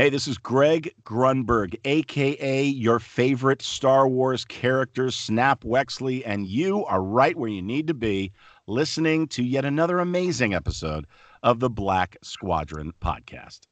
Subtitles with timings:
[0.00, 6.86] Hey, this is Greg Grunberg, aka your favorite Star Wars characters, Snap Wexley, and you
[6.86, 8.32] are right where you need to be,
[8.66, 11.06] listening to yet another amazing episode
[11.42, 13.66] of the Black Squadron podcast.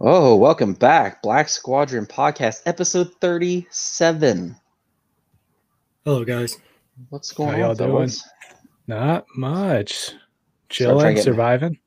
[0.00, 1.22] Oh, welcome back.
[1.22, 4.54] Black Squadron Podcast, episode 37.
[6.04, 6.58] Hello, guys.
[7.10, 8.10] What's going How y'all on, doing?
[8.86, 10.08] Not much.
[10.10, 10.18] trying
[10.68, 11.78] Chilling, to get- surviving.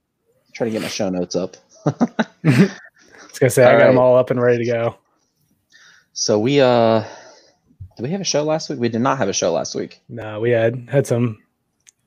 [0.54, 1.58] Trying to get my show notes up.
[1.86, 1.92] I
[2.46, 4.96] was gonna say I All got them all up and ready to go.
[6.14, 7.04] So we uh
[7.98, 8.80] did we have a show last week?
[8.80, 10.02] We did not have a show last week.
[10.08, 11.38] No, we had had some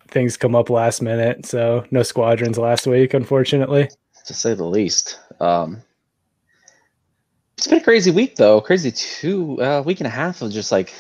[0.09, 3.91] things come up last minute, so no squadrons last week, unfortunately.
[4.25, 5.19] to say the least.
[5.41, 5.83] Um,
[7.59, 8.63] it's been a crazy week, though.
[8.63, 10.95] Crazy two uh, week and a half of just like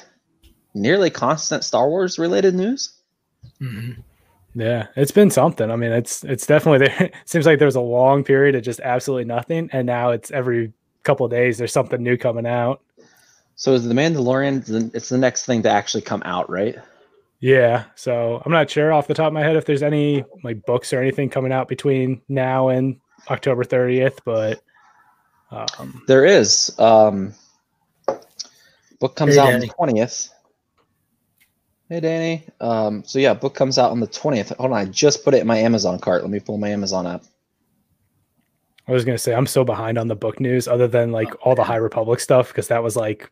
[0.74, 2.92] nearly constant Star Wars related news.
[3.58, 3.92] hmm
[4.54, 5.70] Yeah, it's been something.
[5.70, 7.06] I mean, it's it's definitely there.
[7.22, 10.30] It seems like there was a long period of just absolutely nothing, and now it's
[10.30, 10.72] every
[11.04, 12.82] couple of days there's something new coming out.
[13.56, 14.94] So is the Mandalorian?
[14.94, 16.76] It's the next thing to actually come out, right?
[17.40, 20.64] Yeah, so I'm not sure off the top of my head if there's any like
[20.66, 24.60] books or anything coming out between now and October 30th, but
[25.50, 26.76] um, There is.
[26.78, 27.34] Um,
[29.00, 30.30] book comes Hey, out on the twentieth.
[31.88, 32.44] Hey Danny.
[32.60, 34.50] Um, so yeah, book comes out on the twentieth.
[34.58, 36.22] Hold on, I just put it in my Amazon cart.
[36.22, 37.24] Let me pull my Amazon app.
[38.86, 41.54] I was gonna say I'm so behind on the book news, other than like all
[41.54, 43.30] the High Republic stuff, because that was like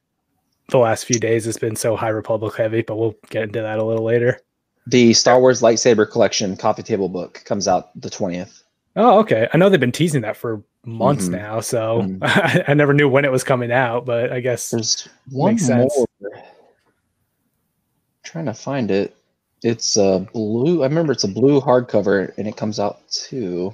[0.71, 2.81] the last few days has been so High Republic heavy.
[2.83, 4.41] But we'll get into that a little later.
[4.87, 8.63] The Star Wars lightsaber collection coffee table book comes out the twentieth.
[8.99, 9.47] Oh, okay.
[9.53, 11.33] I know they've been teasing that for months Mhm.
[11.33, 12.19] now, so Mhm.
[12.23, 14.07] I, I never knew when it was coming out.
[14.07, 15.95] But I guess There's one Makes sense.
[18.27, 19.17] Trying to find it.
[19.63, 20.83] It's a blue.
[20.83, 23.73] I remember it's a blue hardcover, and it comes out too.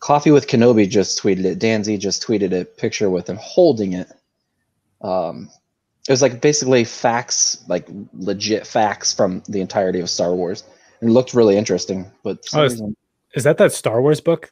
[0.00, 1.58] Coffee with Kenobi just tweeted it.
[1.58, 4.08] Danzy just tweeted a picture with him holding it.
[5.02, 5.50] Um,
[6.08, 10.64] it was like basically facts, like legit facts from the entirety of Star Wars,
[11.00, 12.10] and it looked really interesting.
[12.24, 12.96] But Oh, it's- reason-
[13.34, 14.50] is that that Star Wars book?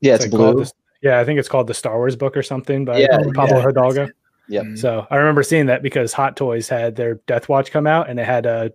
[0.00, 0.64] yeah, it's, like blue.
[0.64, 3.58] the- yeah, I think it's called the Star Wars book or something by Yeah, Pablo
[3.58, 3.62] yeah.
[3.62, 4.08] Hidalgo.
[4.48, 4.64] Yep.
[4.64, 4.78] Mhm.
[4.78, 8.18] So I remember seeing that because Hot Toys had their Death Watch come out, and
[8.18, 8.72] it had a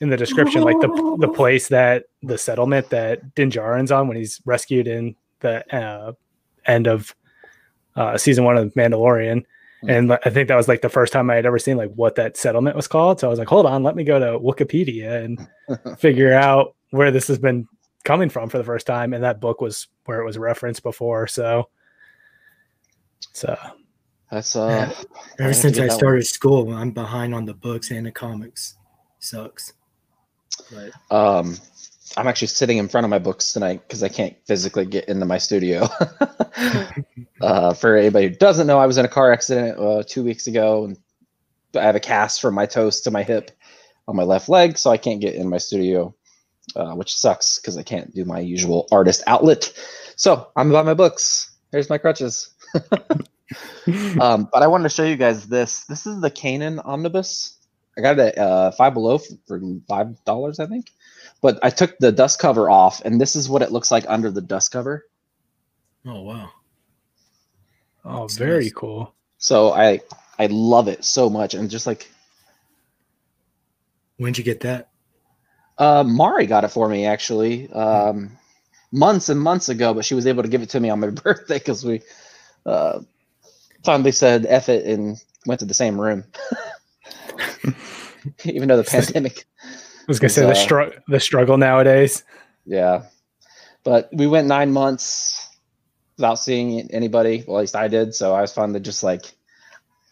[0.00, 4.16] in the description like the the place that the settlement that Din Djarin's on when
[4.16, 6.12] he's rescued in the uh,
[6.66, 7.14] end of
[7.96, 9.44] uh, season one of Mandalorian.
[9.88, 12.14] And I think that was like the first time I had ever seen like what
[12.14, 13.18] that settlement was called.
[13.18, 17.10] So I was like, hold on, let me go to Wikipedia and figure out where
[17.10, 17.66] this has been
[18.04, 19.12] coming from for the first time.
[19.12, 21.26] And that book was where it was referenced before.
[21.26, 21.68] So,
[23.32, 23.58] so
[24.32, 24.90] That's uh.
[25.38, 25.98] I Ever to since I that one.
[25.98, 28.76] started school, I'm behind on the books and the comics.
[29.18, 29.74] Sucks.
[30.70, 31.58] But Um,
[32.16, 35.26] I'm actually sitting in front of my books tonight because I can't physically get into
[35.26, 35.86] my studio.
[37.42, 40.46] uh, for anybody who doesn't know, I was in a car accident uh, two weeks
[40.46, 40.98] ago, and
[41.76, 43.50] I have a cast from my toes to my hip
[44.08, 46.14] on my left leg, so I can't get in my studio,
[46.74, 49.72] uh, which sucks because I can't do my usual artist outlet.
[50.16, 51.50] So I'm by my books.
[51.70, 52.54] Here's my crutches.
[54.20, 55.84] um, but I wanted to show you guys this.
[55.84, 57.56] This is the Canon Omnibus.
[57.96, 60.90] I got it at uh, Five Below for five dollars, I think.
[61.42, 64.30] But I took the dust cover off, and this is what it looks like under
[64.30, 65.04] the dust cover.
[66.06, 66.50] oh wow,
[68.04, 68.72] oh, That's very nice.
[68.72, 69.14] cool.
[69.38, 70.00] So I
[70.38, 72.10] I love it so much, and just like
[74.18, 74.88] when'd you get that?
[75.78, 78.38] uh, Mari got it for me actually um,
[78.92, 81.08] months and months ago, but she was able to give it to me on my
[81.10, 82.02] birthday because we
[82.66, 83.00] uh,
[83.84, 85.16] finally said "eff it" and
[85.46, 86.24] went to the same room,
[88.44, 89.44] even though the pandemic.
[89.64, 92.24] I was gonna say the uh, str- the struggle nowadays.
[92.66, 93.04] Yeah.
[93.84, 95.48] But we went nine months
[96.16, 97.44] without seeing anybody.
[97.46, 98.14] Well, at least I did.
[98.14, 99.22] So I was finally just like,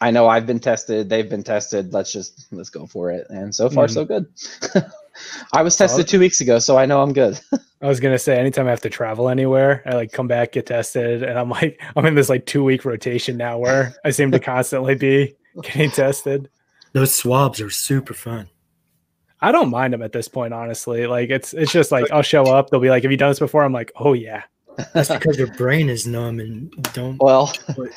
[0.01, 1.09] I know I've been tested.
[1.09, 1.93] They've been tested.
[1.93, 3.27] Let's just let's go for it.
[3.31, 3.91] And so far, Mhm.
[3.95, 4.27] so good.
[5.53, 6.09] I was tested Solid.
[6.09, 7.41] two weeks ago, so I know I'm good.
[7.83, 10.67] I was gonna say anytime I have to travel anywhere, I like come back, get
[10.67, 14.31] tested, and I'm like I'm in this like two week rotation now where I seem
[14.33, 16.49] to constantly be getting tested.
[16.93, 18.49] Those swabs are super fun.
[19.41, 21.07] I don't mind them at this point, honestly.
[21.07, 23.39] Like it's it's just like I'll show up, they'll be like, "Have you done this
[23.39, 24.43] before?" I'm like, "Oh yeah."
[24.95, 27.19] That's because your brain is numb and don't.
[27.21, 27.91] well, But-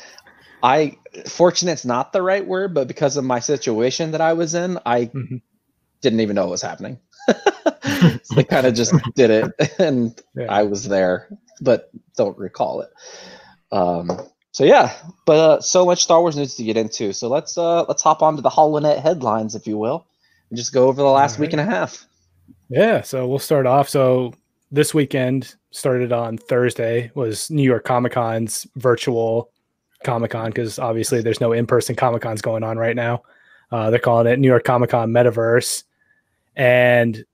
[0.62, 0.96] I
[1.28, 5.06] fortunate's not the right word, but because of my situation that I was in, I
[5.06, 5.42] Mhm.
[6.00, 6.98] didn't even know what was happening.
[8.22, 10.46] so they kind of just did it, and Yeah.
[10.48, 11.28] I was there,
[11.60, 12.90] but don't recall it.
[13.72, 14.10] Um,
[14.52, 14.92] So yeah,
[15.26, 17.12] but uh, so much Star Wars news to get into.
[17.12, 20.06] So let's uh let's hop on to the Holonet headlines, if you will,
[20.50, 22.06] and just go over the last All week and a half.
[22.68, 23.88] Yeah, so we'll start off.
[23.88, 24.32] So
[24.70, 29.50] this weekend started on Thursday was New York Comic Con's virtual
[30.04, 33.22] Comic Con because obviously there's no in person Comic Cons going on right now.
[33.72, 35.82] Uh, they're calling it New York Comic Con Metaverse,
[36.56, 37.24] and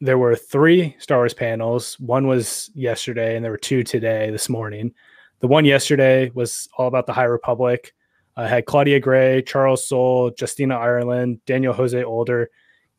[0.00, 1.98] there were three Star Wars panels.
[1.98, 4.92] One was yesterday, and there were two today this morning.
[5.40, 7.94] The one yesterday was all about the High Republic.
[8.36, 12.50] Uh, had Claudia Gray, Charles Soule, Justina Ireland, Daniel Jose Older,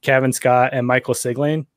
[0.01, 1.67] Kevin Scott, and Michael Siglain.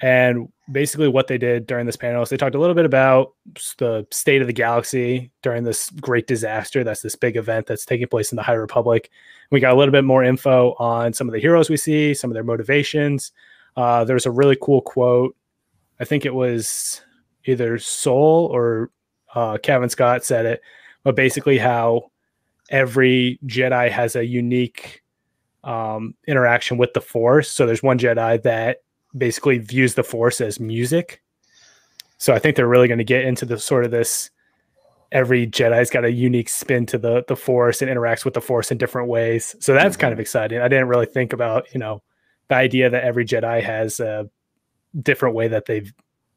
[0.00, 3.34] And basically, what they did during this panel is they talked a little bit about
[3.78, 6.84] the state of the galaxy during this great disaster.
[6.84, 9.10] That's this big event that's taking place in the High Republic.
[9.50, 12.30] We got a little bit more info on some of the heroes we see, some
[12.30, 13.32] of their motivations.
[13.76, 15.36] Uh, there's a really cool quote.
[16.00, 17.00] I think it was
[17.44, 18.90] either Soule or
[19.34, 20.60] uh, Kevin Scott said it,
[21.02, 22.10] but basically how
[22.70, 25.02] every Jedi has a unique
[25.64, 27.50] um, interaction with the Force.
[27.50, 28.82] So there's one Jedi that
[29.16, 31.22] basically views the Force as music.
[32.18, 34.30] So I think they're really going to get into the sort of this.
[35.10, 38.70] Every Jedi's got a unique spin to the the Force and interacts with the Force
[38.70, 39.56] in different ways.
[39.60, 40.60] So that's kind of exciting.
[40.60, 42.02] I didn't really think about you know
[42.48, 44.28] the idea that every Jedi has a
[45.00, 45.84] different way that they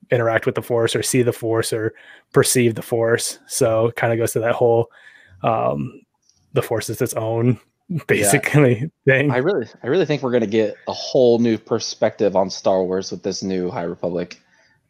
[0.10, 1.94] interact with the Force or see the Force or
[2.34, 3.40] perceive the Force.
[3.48, 4.90] So it kind of goes to that whole
[5.44, 6.02] um,
[6.54, 7.60] the Force is its own
[8.08, 9.32] basically thing.
[9.32, 13.12] I really, I really think we're gonna get a whole new perspective on Star Wars
[13.12, 14.40] with this new High Republic.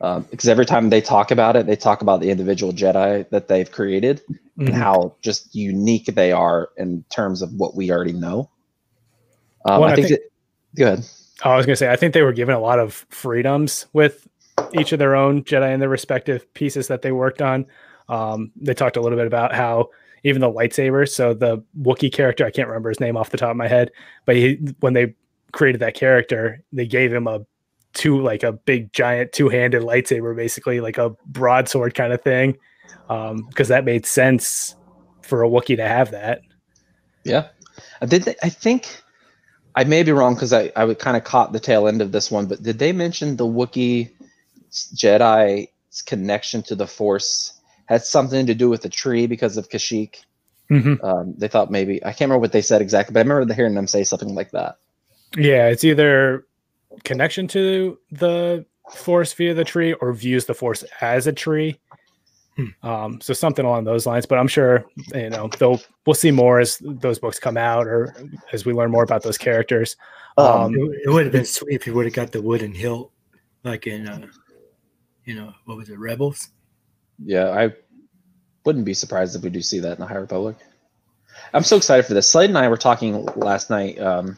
[0.01, 3.47] Um, because every time they talk about it, they talk about the individual Jedi that
[3.47, 4.21] they've created
[4.57, 4.73] and Mhm.
[4.73, 8.49] how just unique they are in terms of what we already know.
[9.65, 10.07] Um, Well, I I think.
[10.07, 11.05] think- that, go ahead.
[11.45, 14.27] Oh, I was gonna say I think they were given a lot of freedoms with
[14.73, 17.65] each of their own Jedi and their respective pieces that they worked on.
[18.09, 19.89] Um, they talked a little bit about how
[20.23, 21.09] even the lightsaber.
[21.09, 23.91] So the Wookiee character, I can't remember his name off the top of my head,
[24.25, 25.15] but he when they
[25.51, 27.45] created that character, they gave him a
[27.93, 32.57] two like a big giant two-handed lightsaber, basically like a broadsword kind of thing,
[33.09, 34.75] um, because that made sense
[35.21, 36.41] for a Wookiee to have that.
[37.23, 37.47] Yeah,
[38.01, 38.23] I did.
[38.23, 39.01] They, I think
[39.75, 42.11] I may be wrong because I I would kind of caught the tail end of
[42.11, 44.11] this one, but did they mention the Wookiee
[44.71, 47.60] Jedi's connection to the Force
[47.93, 50.15] had something to do with the tree because of Kashyyyk?
[50.69, 51.03] Mhm.
[51.03, 53.75] Um, they thought maybe I can't remember what they said exactly, but I remember hearing
[53.75, 54.77] them say something like that.
[55.35, 56.45] Yeah, it's either
[57.03, 61.79] connection to the force via the tree or views the force as a tree.
[62.55, 62.87] Hmm.
[62.87, 64.25] Um, so something along those lines.
[64.25, 68.15] But I'm sure you know they'll we'll see more as those books come out or
[68.53, 69.95] as we learn more about those characters.
[70.37, 72.73] Um, Um, It, it would have been sweet if you would have got the wooden
[72.73, 73.11] hilt,
[73.63, 74.27] like in, uh,
[75.25, 76.49] you know, what was it, Rebels?
[77.23, 77.73] Yeah, I
[78.65, 80.57] wouldn't be surprised if we do see that in the High Republic.
[81.53, 82.29] I'm so excited for this.
[82.29, 83.99] Slade and I were talking last night.
[83.99, 84.37] Um,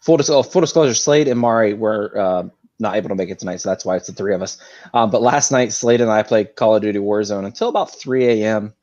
[0.00, 2.48] full, dis- oh, full disclosure, Slade and Mari were uh,
[2.78, 4.58] not able to make it tonight, so that's why it's the three of us.
[4.94, 8.42] Um, but last night, Slade and I played Call of Duty Warzone until about 3
[8.42, 8.74] a.m.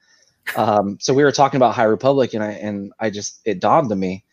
[0.56, 3.92] Um, so we were talking about High Republic, and I and I just it dawned
[3.92, 4.24] on me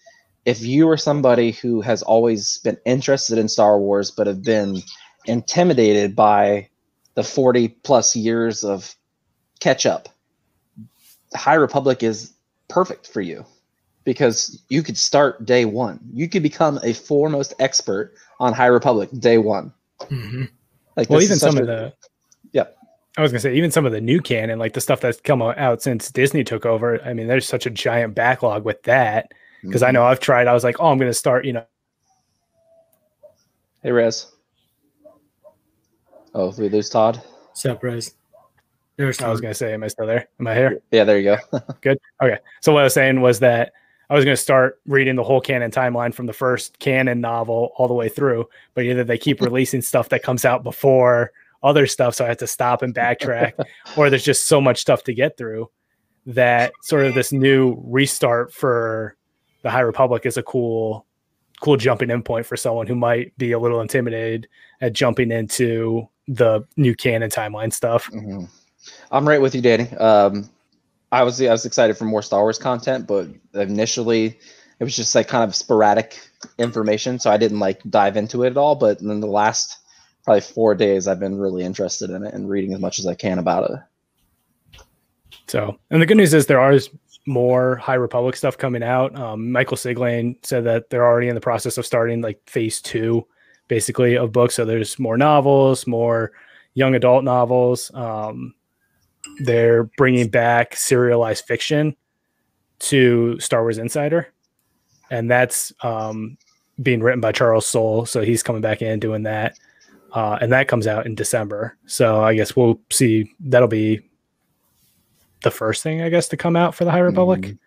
[0.48, 4.82] if you are somebody who has always been interested in Star Wars but have been
[5.26, 6.70] intimidated by
[7.14, 8.96] the 40 plus years of
[9.60, 10.08] catch up,
[11.34, 12.32] High Republic is
[12.68, 13.44] perfect for you
[14.04, 16.00] because you could start day one.
[16.12, 19.72] You could become a foremost expert on High Republic day one.
[20.08, 20.44] hmm
[20.96, 21.92] Like well, even some a- of the
[22.52, 22.76] Yep.
[23.16, 25.42] I was gonna say even some of the new canon, like the stuff that's come
[25.42, 27.02] out since Disney took over.
[27.02, 29.88] I mean, there's such a giant backlog with that because Mm-hmm.
[29.88, 30.46] I know I've tried.
[30.46, 31.44] I was like, oh, I'm gonna start.
[31.44, 31.64] You know,
[33.82, 34.30] Hey, Rez.
[36.34, 37.20] Oh, we lose Todd?
[37.54, 38.14] Surprise.
[38.98, 40.28] There's I was gonna say, am I still there?
[40.38, 40.82] Am I here?
[40.90, 41.60] Yeah, there you go.
[41.80, 41.98] Good.
[42.22, 42.38] Okay.
[42.60, 43.72] So what I was saying was that
[44.10, 47.72] I was going to start reading the whole canon timeline from the first canon novel
[47.76, 51.86] all the way through, but either they keep releasing stuff that comes out before other
[51.86, 53.52] stuff, so I have to stop and backtrack,
[53.96, 55.68] or there's just so much stuff to get through
[56.24, 59.14] that sort of this new restart for
[59.62, 61.04] the High Republic is a cool,
[61.60, 64.48] cool jumping in point for someone who might be a little intimidated
[64.80, 68.10] at jumping into the new canon timeline stuff.
[68.10, 68.48] Mhm.
[69.10, 69.90] I'm right with you, Danny.
[69.96, 70.48] Um,
[71.10, 74.38] I was I was excited for more Star Wars content, but initially
[74.78, 76.20] it was just like kind of sporadic
[76.58, 78.74] information, so I didn't like dive into it at all.
[78.74, 79.78] But in the last
[80.24, 83.14] probably four days, I've been really interested in it and reading as much as I
[83.14, 84.80] can about it.
[85.46, 86.78] So, and the good news is there are
[87.26, 89.18] more High Republic stuff coming out.
[89.18, 93.26] Um, Michael Siglain said that they're already in the process of starting like phase two,
[93.66, 94.54] basically, of books.
[94.54, 96.32] So there's more novels, more
[96.74, 97.90] young adult novels.
[97.94, 98.54] Um,
[99.40, 101.96] they're bringing back serialized fiction
[102.80, 104.28] to Star Wars Insider,
[105.10, 106.36] and that's um,
[106.82, 108.06] being written by Charles Soule.
[108.06, 109.58] So he's coming back in doing that,
[110.12, 111.76] uh, and that comes out in December.
[111.86, 113.32] So I guess we'll see.
[113.40, 114.00] That'll be
[115.42, 117.58] the first thing I guess to come out for the High Republic, Mhm.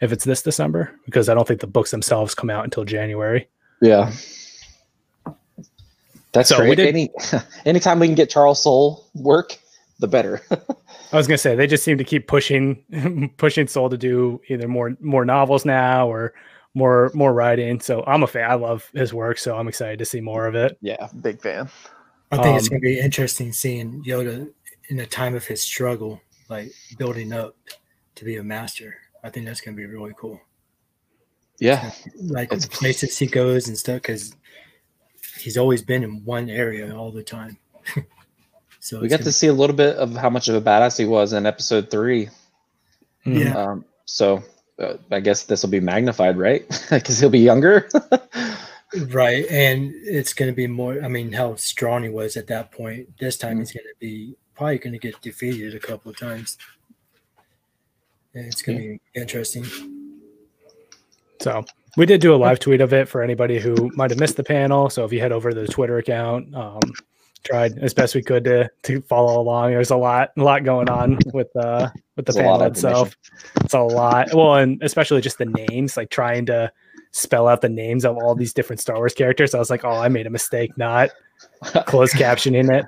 [0.00, 3.48] if it's this December, because I don't think the books themselves come out until January.
[3.82, 4.12] Yeah.
[6.32, 6.76] That's So great.
[6.76, 7.10] did- Any
[7.64, 9.56] anytime we can get Charles Soule work,
[9.98, 10.42] the better.
[11.12, 14.66] I was gonna say they just seem to keep pushing pushing Soule to do either
[14.68, 16.34] more more novels now or
[16.74, 17.80] more more writing.
[17.80, 18.50] So I'm a fan.
[18.50, 20.76] I love his work, so I'm excited to see more of it.
[20.80, 21.68] yeah, big fan.
[22.32, 24.50] I think it's Um, going to be interesting seeing Yoda
[24.88, 27.54] in the time of his struggle, like building up
[28.16, 28.96] to be a master.
[29.22, 30.40] I think that's going to be really cool.
[31.60, 31.92] Yeah.
[32.20, 34.34] Like It's- the places he goes and stuff, because
[35.38, 37.58] he's always been in one area all the time.
[38.86, 40.60] so We it's got gonna to see a little bit of how much of a
[40.60, 42.28] badass he was in episode three.
[43.24, 43.56] Yeah.
[43.56, 44.44] Um, so
[44.78, 46.64] uh, I guess this will be magnified, right?
[46.90, 47.88] Because he'll be younger.
[49.08, 51.02] right, and it's going to be more.
[51.02, 53.18] I mean, how strong he was at that point.
[53.18, 56.56] This time he's going to be probably going to get defeated a couple of times.
[58.34, 59.64] And it's going to be interesting.
[61.40, 61.64] So
[61.96, 64.44] we did do a live tweet of it for anybody who might have missed the
[64.44, 64.88] panel.
[64.90, 66.80] So if you head over to the Twitter account, um,
[67.44, 69.70] tried as best we could to to follow along.
[69.70, 73.16] There's a lot a lot going on with uh with the lot panel itself.
[73.62, 74.28] It's a lot.
[74.34, 76.70] Well, and especially just the names, like trying to
[77.12, 79.54] spell out the names of all these different Star Wars characters.
[79.54, 81.10] I was like, oh, I made a mistake not
[81.86, 82.86] closed captioning it.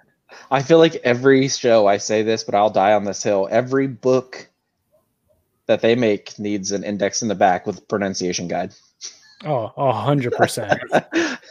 [0.50, 3.48] I feel like every show I say this, but I'll die on this hill.
[3.50, 4.48] Every book
[5.66, 8.72] that they make needs an index in the back with pronunciation guide.
[9.44, 10.80] Oh, a hundred percent.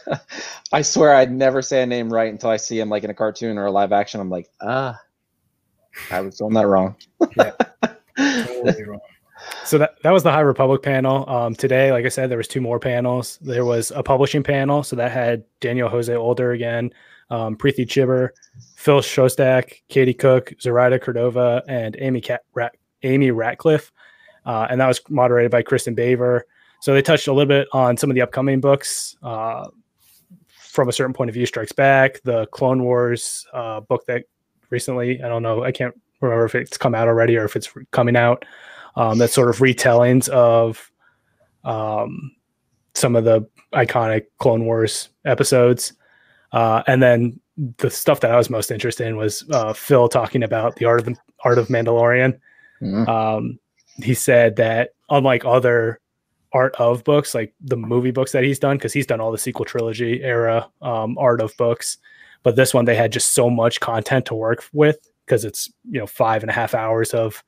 [0.72, 3.14] I swear I'd never say a name right until I see him like in a
[3.14, 4.20] cartoon or a live action.
[4.20, 4.98] I'm like, ah,
[6.10, 6.96] I was doing that wrong.
[8.16, 9.00] Totally wrong.
[9.64, 11.28] So that, that was the High Republic panel.
[11.28, 13.38] Um, today, like I said, there was two more panels.
[13.40, 16.92] There was a publishing panel, so that had Daniel Jose Older again,
[17.30, 18.30] um, Preeti Chhibber,
[18.76, 23.92] Phil Szostak, Katie Cook, Zoraida Cordova, and Amy Cat- Rat- Amy Ratcliffe,
[24.44, 26.42] uh, and that was moderated by Kristin Baver.
[26.80, 29.16] So they touched a little bit on some of the upcoming books.
[29.22, 29.68] Uh,
[30.58, 34.24] from a certain point of view, Strikes Back, the Clone Wars uh, book that
[34.70, 37.72] recently, I don't know, I can't remember if it's come out already or if it's
[37.90, 38.44] coming out
[38.96, 40.90] um, that's sort of retellings of
[41.64, 42.34] um,
[42.94, 45.92] some of the iconic Clone Wars episodes.
[46.52, 47.40] Uh, and then
[47.78, 51.00] the stuff that I was most interested in was uh, Phil talking about the art
[51.00, 52.38] of the art of Mandalorian.
[52.82, 53.08] Mhm.
[53.08, 53.58] Um,
[54.02, 56.00] he said that unlike other
[56.52, 59.38] art of books, like the movie books that he's done, because he's done all the
[59.38, 61.98] sequel trilogy era um, art of books,
[62.42, 65.98] but this one they had just so much content to work with because it's you
[65.98, 67.42] know five and a half hours of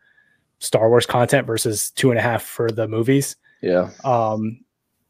[0.58, 3.36] Star Wars content versus two and a half for the movies.
[3.62, 3.90] Yeah.
[4.04, 4.60] Um,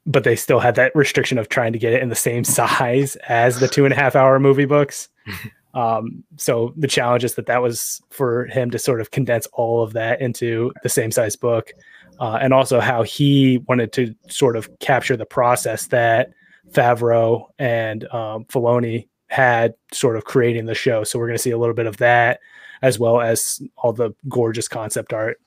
[0.07, 3.17] but they still had that restriction of trying to get it in the same size
[3.29, 5.09] as the two and a half hour movie books.
[5.75, 9.83] um, so the challenge is that that was for him to sort of condense all
[9.83, 11.73] of that into the same size book,
[12.21, 16.31] uh, and also how he wanted to sort of capture the process that
[16.71, 21.03] Favreau and um, Filoni had sort of creating the show.
[21.03, 22.41] So we're going to see a little bit of that,
[22.83, 25.41] as well as all the gorgeous concept art,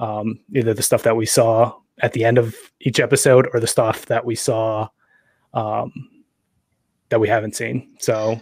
[0.00, 3.66] um, either the stuff that we saw at the end of each episode or the
[3.66, 4.88] stuff that we saw
[5.52, 5.92] um,
[7.10, 7.96] that we haven't seen.
[7.98, 8.40] So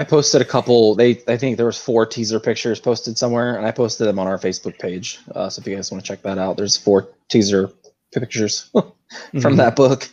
[0.00, 0.94] I posted a couple.
[0.94, 4.26] They, I think there was four teaser pictures posted somewhere, and I posted them on
[4.26, 5.18] our Facebook page.
[5.34, 7.70] Uh, so if you guys want to check that out, there's four teaser
[8.10, 8.92] pictures from
[9.34, 9.56] mhm.
[9.58, 10.08] that book.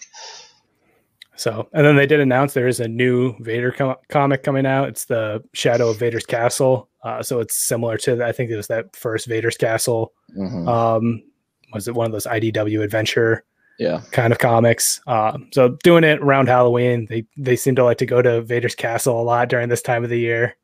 [1.38, 4.90] So, and then they did announce there is a new Vader com- comic coming out.
[4.90, 6.90] It's the Shadow of Vader's Castle.
[7.02, 10.12] Uh, so it's similar to, the, I think it was that first Vader's Castle.
[10.38, 10.68] Mhm.
[10.68, 11.24] Um,
[11.72, 13.46] was it one of those IDW adventure
[13.78, 14.02] yeah.
[14.12, 15.02] kind of comics?
[15.08, 18.76] Uh, so doing it around Halloween, they they seem to like to go to Vader's
[18.76, 20.56] Castle a lot during this time of the year.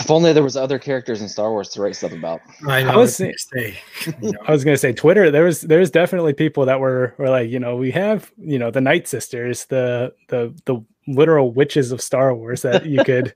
[0.00, 2.40] If only there was other characters in Star Wars to write stuff about.
[2.66, 2.90] I know.
[2.90, 3.78] I I was was say,
[4.22, 5.30] you know, I was gonna say Twitter.
[5.30, 8.70] There was there's definitely people that were were like, you know, we have you know
[8.70, 13.34] the Night Sisters, the the the literal witches of Star Wars that you could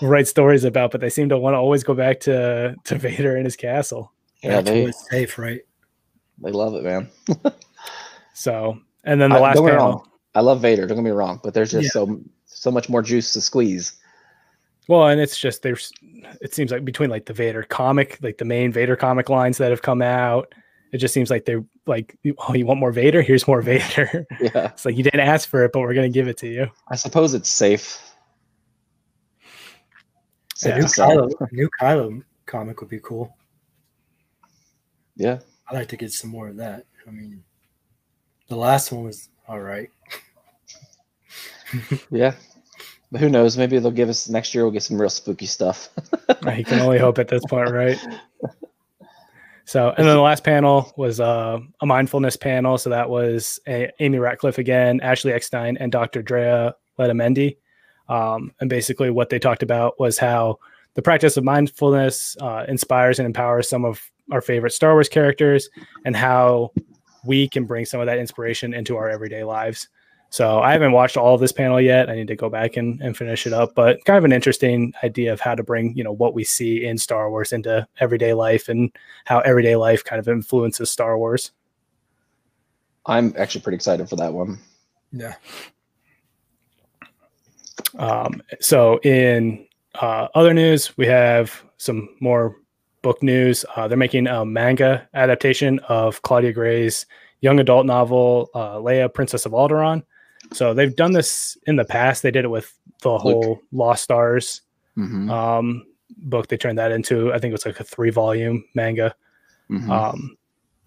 [0.00, 3.36] write stories about, but they seem to want to always go back to to Vader
[3.36, 4.10] and his castle.
[4.42, 5.60] Yeah, that's they safe, right?
[6.42, 7.10] They love it, man.
[8.36, 9.86] So, and then the I- last don't panel.
[9.86, 10.08] wrong.
[10.34, 10.88] I love Vader.
[10.88, 11.90] Don't get me wrong, but there's just Yeah.
[11.90, 13.92] so so much more juice to squeeze.
[14.88, 15.92] Well, and it's just there's
[16.42, 19.70] it seems like between like the Vader comic, like the main Vader comic lines that
[19.70, 20.52] have come out,
[20.92, 23.22] it just seems like they're like, oh, you want more Vader?
[23.22, 24.26] Here's more Vader.
[24.40, 26.66] Yeah, it's like you didn't ask for it, but we're gonna give it to you.
[26.90, 28.00] I suppose it's safe.
[30.56, 31.00] Safe A new to.
[31.00, 33.36] Kylo, new Kylo comic would be cool.
[35.16, 35.38] Yeah.
[35.68, 36.84] I'd like to get some more of that.
[37.06, 37.42] I mean,
[38.48, 39.90] the last one was all right.
[42.10, 42.34] Yeah.
[43.10, 43.56] But who knows?
[43.56, 44.64] Maybe they'll give us next year.
[44.64, 45.88] We'll get some real spooky stuff.
[46.56, 47.98] you can only hope at this point, right?
[49.66, 52.76] So, and then the last panel was uh, a mindfulness panel.
[52.76, 56.20] So that was a, Amy Ratcliffe again, Ashley Eckstein, and Dr.
[56.20, 57.56] Drea Letamendi.
[58.10, 60.58] Um, and basically, what they talked about was how
[60.92, 65.68] the practice of mindfulness uh, inspires and empowers some of our favorite Star Wars characters,
[66.04, 66.72] and how
[67.24, 69.88] we can bring some of that inspiration into our everyday lives.
[70.30, 72.10] So I haven't watched all of this panel yet.
[72.10, 74.92] I need to go back and, and finish it up, but kind of an interesting
[75.04, 78.34] idea of how to bring, you know, what we see in Star Wars into everyday
[78.34, 78.90] life and
[79.26, 81.52] how everyday life kind of influences Star Wars.
[83.06, 84.58] I'm actually pretty excited for that one.
[85.12, 85.34] Yeah.
[87.96, 92.56] Um, so in uh, other news, we have some more
[93.04, 93.64] book news.
[93.76, 97.06] Uh, they're making a manga adaptation of Claudia Gray's
[97.42, 100.02] young adult novel, uh, Leia, Princess of Alderaan.
[100.52, 102.22] So they've done this in the past.
[102.22, 104.62] They did it with the whole Lost Stars
[104.96, 105.30] Mhm.
[105.30, 105.84] um,
[106.16, 106.48] book.
[106.48, 109.14] They turned that into, I think it was like a three volume manga.
[109.70, 109.88] Mhm.
[109.90, 110.36] Um,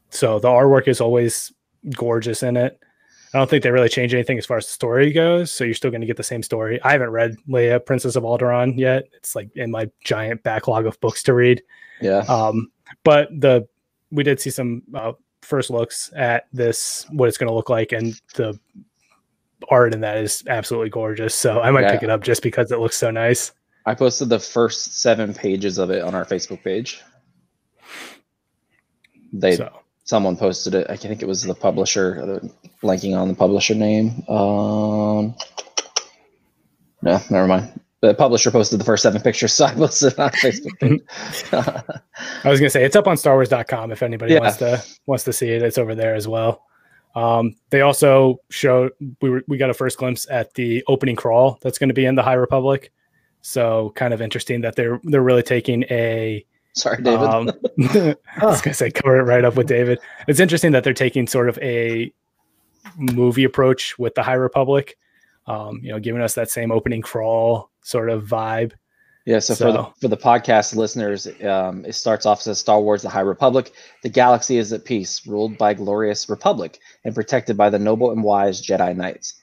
[0.10, 1.54] so the artwork is always
[1.96, 2.80] gorgeous in it.
[3.34, 5.52] I don't think they really change anything as far as the story goes.
[5.52, 6.80] So you're still going to get the same story.
[6.82, 9.04] I haven't read Leia, Princess of Alderaan yet.
[9.18, 11.62] It's like in my giant backlog of books to read.
[12.02, 12.20] Yeah.
[12.20, 12.72] Um,
[13.04, 13.68] but the
[14.12, 17.92] we did see some uh, first looks at this, what it's going to look like,
[17.92, 18.60] and the
[19.70, 21.36] art in that is absolutely gorgeous.
[21.36, 21.92] So I might Yeah.
[21.92, 23.52] pick it up just because it looks so nice.
[23.86, 27.02] I posted the first seven pages of it on our Facebook page.
[29.34, 29.72] They so
[30.04, 30.88] someone posted it.
[30.90, 32.48] I think it was the publisher, uh,
[32.82, 34.24] blanking on the publisher name.
[34.30, 35.36] Um,
[37.02, 37.80] no, never mind.
[38.02, 41.02] The publisher posted the first seven pictures, so I posted it on Facebook.
[42.44, 44.42] I was gonna say it's up on StarWars.com if anybody Yeah.
[44.42, 45.62] wants to wants to see it.
[45.64, 46.64] It's over there as well.
[47.16, 51.58] Um, they also showed we were, we got a first glimpse at the opening crawl
[51.64, 52.92] that's going to be in the High Republic.
[53.42, 57.26] So kind of interesting that they're they're really taking a Sorry, David.
[57.28, 57.50] um,
[58.40, 59.98] I was gonna say cover it right up with David.
[60.28, 62.14] It's interesting that they're taking sort of a
[62.98, 64.98] movie approach with the High Republic.
[65.48, 68.74] Um, you know, giving us that same opening crawl sort of vibe.
[69.26, 73.02] Yeah, so, for the for the podcast listeners, um, it starts off as Star Wars:
[73.02, 73.74] The High Republic.
[74.04, 78.24] The galaxy is at peace, ruled by glorious Republic, and protected by the noble and
[78.24, 79.34] wise Jedi Knights.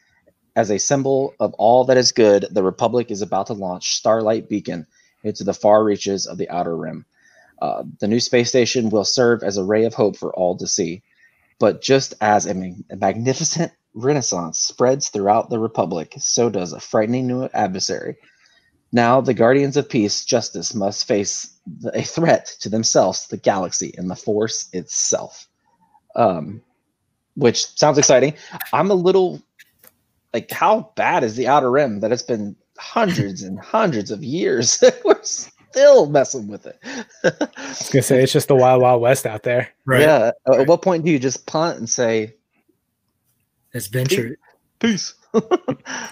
[0.57, 4.48] As a symbol of all that is good, the Republic is about to launch Starlight
[4.48, 4.87] Beacon
[5.22, 7.04] into the far reaches of the Outer Rim.
[7.61, 10.66] Uh, the new space station will serve as a ray of hope for all to
[10.66, 11.02] see.
[11.59, 16.80] But just as a, mag- a magnificent renaissance spreads throughout the Republic, so does a
[16.80, 18.16] frightening new adversary.
[18.94, 21.52] Now, the guardians of peace, justice, must face
[21.92, 25.48] a threat to themselves, the galaxy, and the Force itself.
[26.14, 26.62] Um,
[27.35, 28.35] which sounds exciting.
[28.72, 29.42] I'm a little
[30.33, 34.80] like, how bad is the Outer Rim that it's been hundreds and hundreds of years?
[35.04, 36.78] We're still messing with it.
[37.24, 37.33] I
[37.66, 39.70] was gonna say it's just the wild wild west out there.
[39.87, 40.02] Right.
[40.02, 40.30] Yeah.
[40.46, 42.35] At what point do you just punt and say
[43.74, 44.38] Let's venture.
[44.85, 45.14] Peace?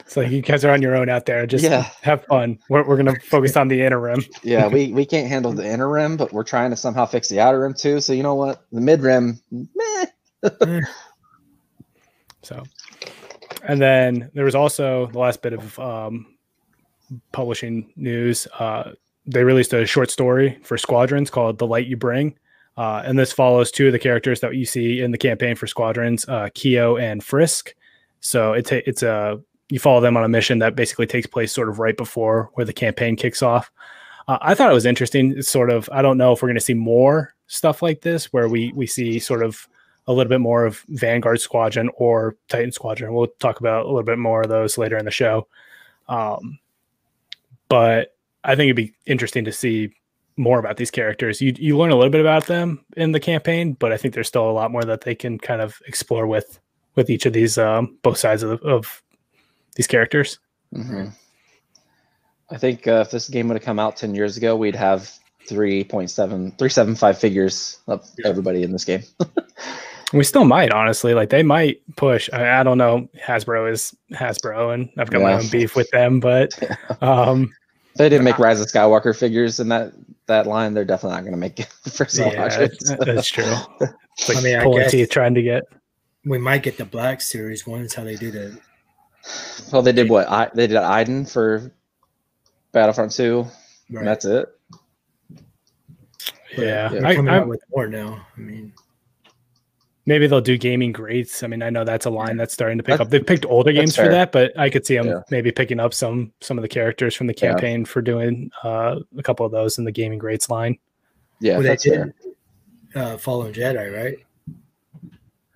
[0.01, 1.47] It's like you guys are on your own out there.
[1.47, 1.89] Just Yeah.
[2.03, 2.59] have fun.
[2.69, 4.25] We're, we're gonna focus on the interim.
[4.43, 7.39] yeah, we, we can't handle the inner rim, but we're trying to somehow fix the
[7.39, 8.01] outer rim too.
[8.01, 8.65] So you know what?
[8.73, 10.07] The mid rim, meh.
[12.43, 12.65] So,
[13.63, 16.27] and then there was also the last bit of um,
[17.31, 18.49] publishing news.
[18.59, 18.93] Uh,
[19.27, 22.35] they released a short story for Squadrons called "The Light You Bring,"
[22.77, 25.69] uh, and this follows two of the characters that you see in the campaign for
[25.69, 27.75] Squadrons, uh, Keo and Frisk.
[28.23, 31.53] So it's a, it's a you follow them on a mission that basically takes place
[31.53, 33.71] sort of right before where the campaign kicks off.
[34.29, 35.37] Uh, I thought it was interesting.
[35.37, 38.33] It's sort of I don't know if we're going to see more stuff like this
[38.33, 39.69] where we we see sort of
[40.07, 43.13] a little bit more of Vanguard Squadron or Titan Squadron.
[43.13, 45.47] We'll talk about a little bit more of those later in the show.
[46.09, 46.59] Um,
[47.69, 49.95] but I think it'd be interesting to see
[50.37, 51.41] more about these characters.
[51.41, 54.29] You you learn a little bit about them in the campaign, but I think there's
[54.29, 56.61] still a lot more that they can kind of explore with
[56.95, 59.03] with each of these um, both sides of, of
[59.77, 60.39] these characters.
[60.73, 61.07] hmm
[62.51, 65.11] I think uh, if this game would have come out 10 years ago, we'd have
[65.49, 69.03] 3.7, 375 figures of everybody in this game.
[70.13, 71.15] We still might, honestly.
[71.15, 72.29] Like they might push.
[72.33, 73.09] I, I don't know.
[73.17, 76.21] Hasbro is Hasbro, and I've got my own beef with them.
[76.21, 76.53] But
[77.03, 77.51] um,
[77.97, 79.93] they didn't make Rise of Skywalker figures in that
[80.27, 82.57] that line, they're definitely not going to make it for so yeah, much.
[82.57, 83.55] that's, that's true.
[84.19, 85.65] It's like I mean, I pulling guess- teeth trying to get.
[86.25, 87.81] We might get the Black Series one.
[87.83, 88.59] Is how they do the
[89.73, 90.29] Well, they did what?
[90.29, 91.73] I, they did Iden for
[92.73, 93.41] Battlefront 2.
[93.89, 94.05] And Right.
[94.05, 94.49] that's it.
[96.57, 98.27] But Yeah, they're I- coming I- out with more now.
[98.37, 98.73] I mean,
[100.05, 101.45] Maybe they'll do gaming greats.
[101.45, 103.11] I mean, I know that's a line that's starting to pick That- up.
[103.11, 105.23] They've picked older that's games for that, but I could see them Yeah.
[105.31, 107.51] maybe picking up some some of the characters from the Yeah.
[107.53, 110.77] campaign for doing uh, a couple of those in the gaming greats line.
[111.39, 112.07] Yeah, well, they that's fair.
[112.07, 112.15] did
[113.01, 114.19] uh, Fallen Jedi, right?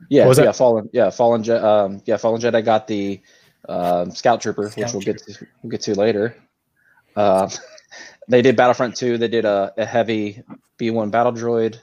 [0.08, 0.88] Yeah, yeah, fallen.
[0.92, 1.42] Yeah, fallen.
[1.42, 3.20] Je- um, yeah, fallen Jedi got the
[3.68, 6.36] um scout trooper, Scout which we'll get to, we'll get to later.
[7.16, 7.48] Uh,
[8.28, 9.18] they did Battlefront two.
[9.18, 10.42] They did a, a heavy
[10.76, 11.78] B one battle droid,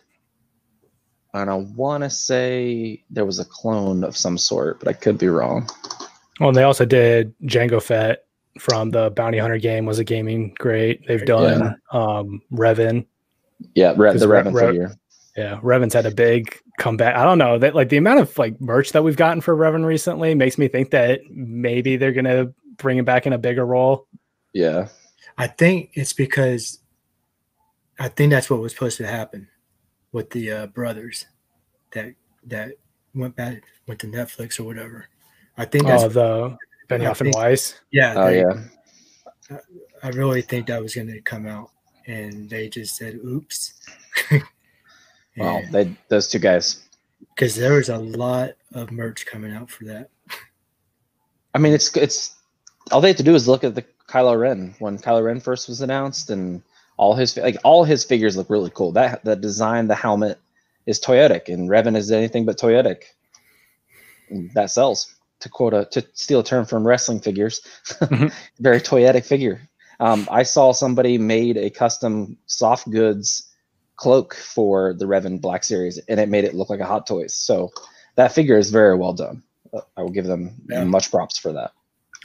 [1.33, 5.17] and I want to say there was a clone of some sort, but I could
[5.17, 5.69] be wrong.
[6.39, 8.25] Well, and they also did Jango Fett
[8.59, 11.07] from the Bounty Hunter game was a gaming great.
[11.07, 13.05] They've done um, Revan.
[13.75, 14.95] Yeah, Re- the Revan Re- figure.
[15.35, 17.15] Yeah, Revan's had a big comeback.
[17.15, 19.83] I don't know that like the amount of like merch that we've gotten for Revan
[19.85, 24.07] recently makes me think that maybe they're gonna bring him back in a bigger role.
[24.53, 24.89] Yeah,
[25.37, 26.79] I think it's because
[27.99, 29.47] I think that's what was supposed to happen
[30.11, 31.25] with the uh, brothers
[31.93, 32.13] that
[32.45, 32.73] that
[33.15, 35.07] went back went to Netflix or whatever.
[35.57, 36.57] I think that's Oh, the
[36.89, 37.79] Benioff and Weiss.
[37.91, 38.13] yeah.
[38.17, 39.57] oh they- yeah,
[40.03, 41.69] I really think that was going to come out,
[42.05, 43.73] and they just said, "Oops."
[45.37, 46.83] well, they those two guys.
[47.35, 50.09] because there was a lot of merch coming out for that.
[51.53, 52.35] I mean, it's it's
[52.91, 55.67] all they have to do is look at the Kylo Ren when Kylo Ren first
[55.69, 56.61] was announced, and
[56.97, 58.91] all his like all his figures look really cool.
[58.91, 60.39] That the design, the helmet
[60.85, 63.03] is toyetic, and Revan is anything but toyetic.
[64.29, 65.15] And that sells.
[65.41, 67.61] To quote a to steal a term from wrestling figures,
[67.99, 68.33] Mhm.
[68.59, 69.61] very toyetic figure.
[69.99, 73.49] Um, I saw somebody made a custom soft goods
[73.95, 77.33] cloak for the Revan Black Series, and it made it look like a Hot Toys.
[77.33, 77.71] So
[78.15, 79.43] that figure is very well done.
[79.73, 80.83] Uh, I will give them Yeah.
[80.83, 81.71] much props for that.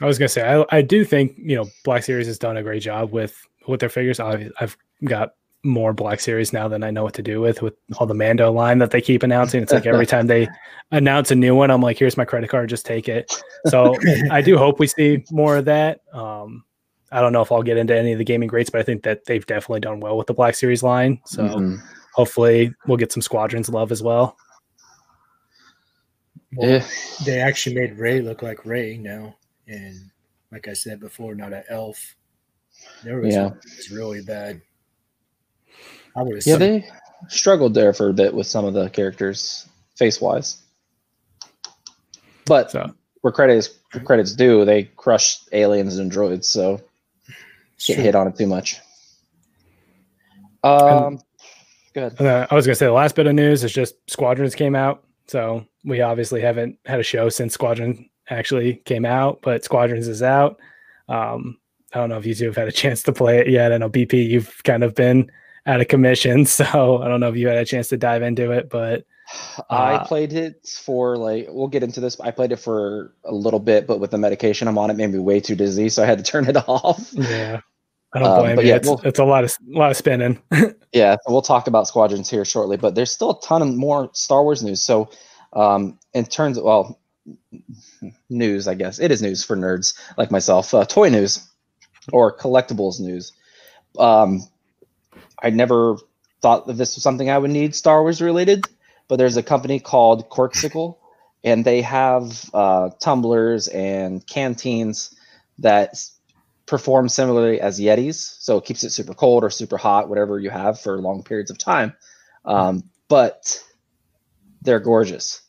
[0.01, 2.63] I was gonna say I, I do think you know Black Series has done a
[2.63, 3.35] great job with
[3.67, 4.19] with their figures.
[4.19, 7.73] I've, I've got more Black Series now than I know what to do with with
[7.97, 9.61] all the Mando line that they keep announcing.
[9.61, 10.47] It's like every time they
[10.91, 13.29] announce a new one, I'm like, here's my credit card, just take it.
[13.67, 13.93] So
[14.31, 15.99] I do hope we see more of that.
[16.13, 16.63] Um,
[17.11, 19.03] I don't know if I'll get into any of the gaming greats, but I think
[19.03, 21.19] that they've definitely done well with the Black Series line.
[21.25, 21.81] So Mhm.
[22.13, 24.37] hopefully we'll get some Squadrons love as well.
[26.55, 26.85] Well, Yeah.
[27.25, 29.35] They actually made Rey look like Rey now,
[29.67, 30.09] and
[30.51, 32.15] like I said before, not an elf.
[33.03, 33.51] There was Yeah.
[33.77, 34.61] it's really bad.
[36.15, 36.87] I would have Yeah, they
[37.27, 40.57] struggled there for a bit with some of the characters face wise.
[42.45, 46.79] But So where credits where credits due, they crushed aliens and droids, so
[47.85, 48.79] get hit on it too much.
[50.63, 51.19] Um,
[51.93, 52.15] go ahead.
[52.17, 54.75] And then I was gonna say the last bit of news is just Squadrons came
[54.75, 55.03] out.
[55.27, 60.23] So we obviously haven't had a show since Squadron actually came out, but Squadrons is
[60.23, 60.59] out.
[61.07, 61.57] Um,
[61.93, 63.71] I don't know if you two have had a chance to play it yet.
[63.71, 65.31] I know BP, you've kind of been
[65.65, 68.51] out of commission, so I don't know if you had a chance to dive into
[68.51, 69.05] it, but
[69.69, 72.19] I Uh, played it for like we'll get into this.
[72.19, 75.11] I played it for a little bit, but with the medication I'm on, it made
[75.11, 77.09] me way too dizzy, so I had to turn it off.
[77.13, 77.59] yeah,
[78.13, 78.69] I don't Um, blame but you.
[78.71, 80.39] yeah, it's, we'll- it's a lot of a lot of spinning.
[80.91, 84.41] Yeah, we'll talk about squadrons here shortly, but there's still a ton of more Star
[84.43, 84.81] Wars news.
[84.81, 85.07] So,
[85.53, 86.99] um, in terms of well,
[88.29, 90.73] news, I guess it is news for nerds like myself.
[90.73, 91.47] Uh, toy news
[92.11, 93.33] or collectibles news.
[93.99, 94.41] Um,
[95.43, 95.97] I never
[96.41, 98.65] thought that this was something I would need Star Wars related,
[99.09, 100.95] but there's a company called Corksicle,
[101.43, 105.13] and they have uh, tumblers and canteens
[105.57, 106.01] that
[106.67, 108.35] perform similarly as Yetis.
[108.39, 111.51] So it keeps it super cold or super hot, whatever you have for long periods
[111.51, 111.93] of time.
[112.45, 113.61] Um, but
[114.61, 115.41] they're gorgeous.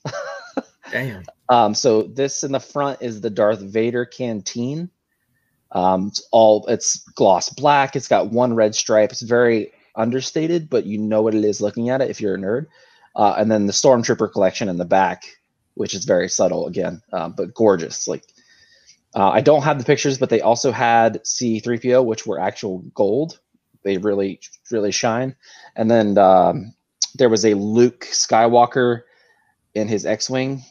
[0.91, 1.25] Damn.
[1.49, 4.91] Um, so this in the front is the Darth Vader canteen.
[5.73, 7.95] Um, it's all it's gloss black.
[7.95, 9.13] It's got one red stripe.
[9.13, 12.39] It's very understated, but you know what it is looking at it if you're a
[12.39, 12.67] nerd.
[13.17, 15.25] Uh, and then the Stormtrooper collection in the back,
[15.75, 18.07] which is very subtle again, um, but gorgeous.
[18.07, 18.25] Like
[19.15, 23.41] uh, I don't have the pictures, but they also had C3PO, which were actual gold.
[23.83, 25.35] They really, really shine.
[25.75, 26.75] And then um,
[27.17, 29.03] there was a Luke Skywalker
[29.75, 30.63] in his X-wing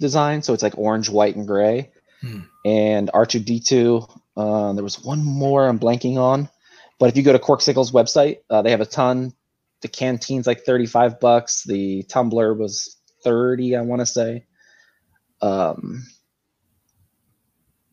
[0.00, 1.90] design, so it's like orange, white, and gray.
[2.20, 2.40] Hmm.
[2.64, 4.20] And R2D2.
[4.36, 6.48] Uh, there was one more I'm blanking on,
[6.98, 9.32] but if you go to Corksicle's website, uh, they have a ton.
[9.82, 11.62] The canteen's like 35 bucks.
[11.64, 14.46] The tumbler was 30, I want to say.
[15.42, 16.04] Um,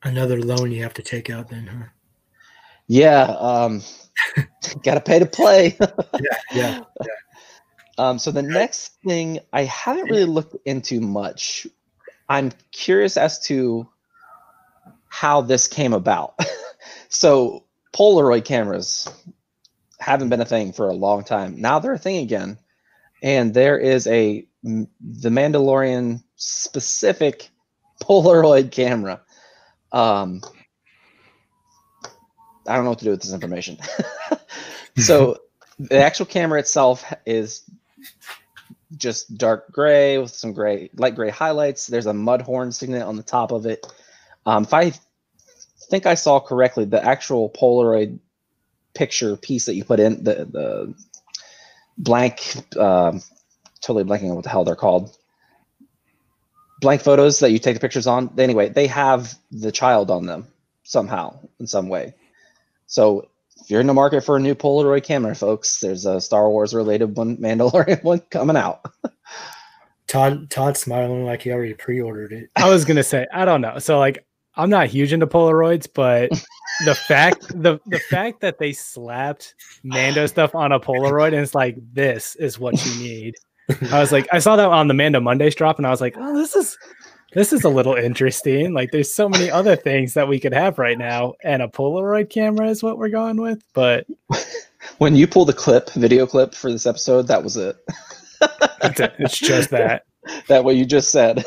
[0.03, 1.85] Another loan you have to take out then, huh?
[2.87, 3.81] yeah, um,
[4.83, 5.77] gotta pay to play.
[6.53, 6.81] Yeah.
[7.97, 11.67] Um, so the next thing I haven't really looked into much.
[12.29, 13.87] I'm curious as to
[15.09, 16.39] how this came about.
[17.09, 19.07] so Polaroid cameras
[20.03, 21.61] haven't been a thing for a long time.
[21.61, 22.57] Now they're a thing again,
[23.21, 27.49] and there is a the Mandalorian specific
[28.01, 29.21] Polaroid camera.
[29.91, 30.41] Um,
[32.67, 33.77] I don't know what to do with this information.
[34.97, 35.37] so
[35.79, 37.63] the actual camera itself is
[38.95, 41.87] just dark gray with some gray, light gray highlights.
[41.87, 43.85] There's a mud horn signet on the top of it.
[44.45, 44.93] Um, if I
[45.89, 48.19] think I saw correctly, the actual Polaroid
[48.93, 50.93] picture piece that you put in the the
[51.97, 53.17] blank, uh,
[53.81, 55.15] totally blanking on what the hell they're called.
[56.81, 58.33] Blank photos that you take the pictures on.
[58.37, 60.47] Anyway, they have the child on them
[60.83, 62.13] somehow in some way.
[62.87, 63.27] So
[63.61, 66.73] if you're in the market for a new Polaroid camera, folks, there's a Star Wars
[66.73, 68.85] related one, Mandalorian one coming out.
[70.07, 72.49] Todd Todd smiling like he already pre-ordered it.
[72.55, 73.79] I was gonna say I don't know.
[73.79, 76.29] So like I'm not huge into Polaroids, but
[76.85, 81.55] the fact the the fact that they slapped Mando stuff on a Polaroid and it's
[81.55, 83.35] like this is what you need.
[83.91, 86.15] I was like, I saw that on the Mando Mondays drop, and I was like,
[86.17, 86.77] oh, this is
[87.33, 88.73] this is a little interesting.
[88.73, 92.29] Like, there's so many other things that we could have right now, and a Polaroid
[92.29, 93.63] camera is what we're going with.
[93.73, 94.05] But
[94.97, 97.77] when you pull the clip, video clip for this episode, that was it.
[98.41, 99.13] it.
[99.19, 100.03] It's just that.
[100.47, 101.43] that what you just said.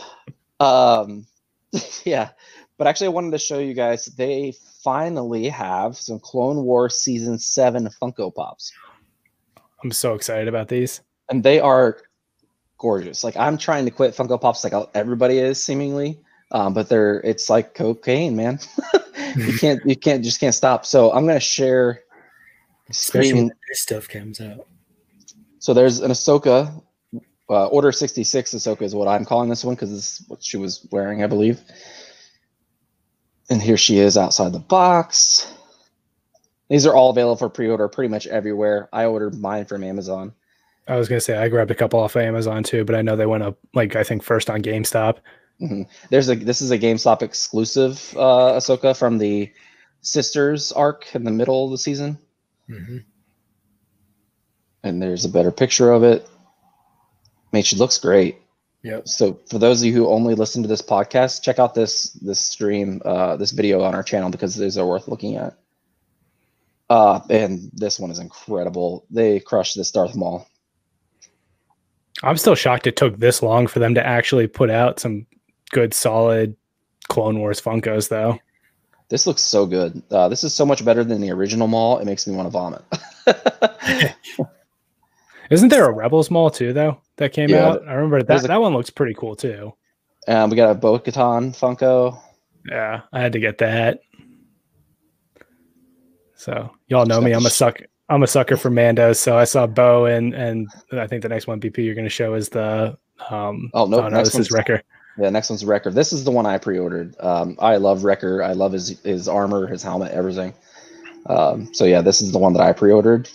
[0.60, 1.26] um,
[2.04, 2.30] yeah,
[2.78, 4.06] but actually, I wanted to show you guys.
[4.06, 8.72] They finally have some Clone War season seven Funko Pops.
[9.82, 11.98] I'm so excited about these and they are
[12.78, 13.24] gorgeous.
[13.24, 17.48] Like I'm trying to quit Funko Pops, like everybody is seemingly, um, but they're it's
[17.50, 18.58] like cocaine, man.
[19.36, 20.84] you can't you can't just can't stop.
[20.86, 22.00] So I'm gonna share.
[22.90, 24.66] Especially when this stuff comes out.
[25.58, 26.82] So there's an Ahsoka,
[27.50, 30.56] uh, Order 66 Ahsoka is what I'm calling this one because this is what she
[30.56, 31.60] was wearing, I believe.
[33.50, 35.52] And here she is outside the box.
[36.70, 38.88] These are all available for pre-order pretty much everywhere.
[38.92, 40.32] I ordered mine from Amazon.
[40.88, 43.16] I was gonna say I grabbed a couple off of Amazon too, but I know
[43.16, 45.18] they went up like I think first on GameStop.
[45.60, 45.82] Mm-hmm.
[46.10, 49.52] There's a this is a GameStop exclusive uh, Ahsoka from the
[50.02, 52.18] Sisters arc in the middle of the season,
[52.68, 52.98] mm-hmm.
[54.82, 56.28] and there's a better picture of it.
[57.54, 58.38] I mean, she looks great.
[58.82, 59.06] Yep.
[59.06, 62.40] So for those of you who only listen to this podcast, check out this this
[62.40, 65.56] stream, uh, this video on our channel because these are worth looking at.
[66.90, 69.06] Uh, and this one is incredible.
[69.08, 70.48] They crushed this Darth Maul.
[72.24, 75.24] I'm still shocked it took this long for them to actually put out some
[75.70, 76.56] good, solid
[77.06, 78.36] Clone Wars Funkos, though.
[79.10, 80.02] This looks so good.
[80.10, 81.98] Uh, this is so much better than the original Maul.
[81.98, 82.82] It makes me want to vomit.
[85.54, 87.88] Isn't there a Rebels Maul too, though, that came yeah, out?
[87.88, 88.44] I remember that.
[88.44, 89.72] A, that one looks pretty cool too.
[90.26, 92.18] Um, we got a Bo Katan Funko.
[92.68, 94.00] Yeah, I had to get that.
[96.34, 97.32] So y'all know me.
[97.32, 97.80] I'm a suck.
[98.08, 101.46] I'm a sucker for Mandos, so I saw Bo and and I think the next
[101.46, 102.98] one BP you're going to show is the
[103.30, 104.82] um oh no, oh, no this is Wrecker.
[105.16, 105.90] Yeah, next one's Wrecker.
[105.90, 107.14] This is the one I pre-ordered.
[107.20, 108.42] Um, I love Wrecker.
[108.42, 110.52] I love his his armor, his helmet, everything.
[111.26, 113.30] Um, so yeah, this is the one that I pre-ordered.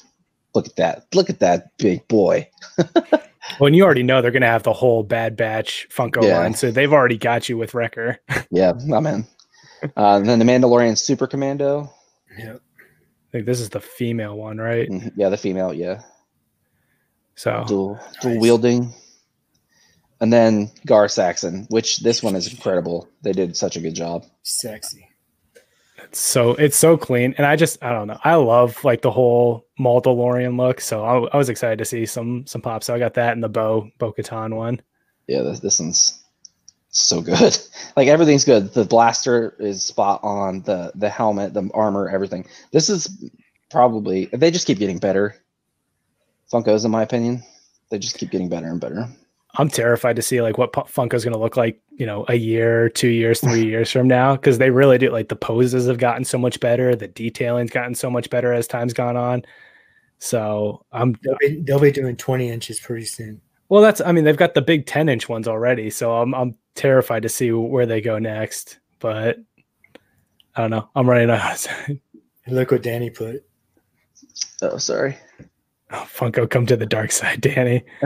[0.56, 1.08] Look at that!
[1.14, 2.50] Look at that big boy.
[2.78, 6.40] well, and you already know they're going to have the whole Bad Batch Funko yeah.
[6.40, 8.20] line, so they've already got you with Wrecker.
[8.52, 9.28] yeah, I'm in.
[9.84, 11.90] Uh, and then the Mandalorian Super Commando.
[12.38, 12.56] Yeah.
[12.56, 14.90] I think this is the female one, right?
[14.90, 15.10] Mm-hmm.
[15.16, 16.02] Yeah, the female, yeah.
[17.36, 18.94] So dual dual wielding.
[20.20, 23.08] And then Gar Saxon, which this one is incredible.
[23.22, 24.26] They did such a good job.
[24.44, 25.09] Sexy.
[26.10, 28.20] It's so it's so clean, and I just I don't know.
[28.24, 30.82] I love like the whole Mandalorian look.
[30.82, 32.88] So I, I was excited to see some some pops.
[32.88, 34.14] So I got that and the Bo Bo
[34.56, 34.82] one.
[35.28, 36.24] Yeah, this, this one's
[36.90, 37.58] so good.
[37.96, 38.74] like everything's good.
[38.74, 40.62] The blaster is spot on.
[40.64, 42.48] The the helmet, the armor, everything.
[42.72, 43.30] This is
[43.70, 45.36] probably they just keep getting better.
[46.52, 47.44] Funkos, in my opinion,
[47.92, 49.08] they just keep getting better and better.
[49.56, 52.90] I'm terrified to see like what Funko's going to look like, you know, a year,
[52.90, 55.10] two years, three years from now, because they really do.
[55.10, 58.68] Like the poses have gotten so much better, the detailing's gotten so much better as
[58.68, 59.44] time's gone on.
[60.20, 63.42] So I'm they'll be, they'll be doing 20 inches pretty soon.
[63.70, 66.56] Well, that's I mean they've got the big 10 inch ones already, so I'm I'm
[66.76, 68.80] terrified to see where they go next.
[69.00, 69.38] But
[70.56, 70.90] I don't know.
[70.96, 71.54] I'm running out.
[71.54, 72.02] Of time.
[72.48, 73.46] Look what Danny put.
[74.62, 75.18] Oh, sorry.
[75.92, 77.84] Oh, Funko, come to the dark side, Danny.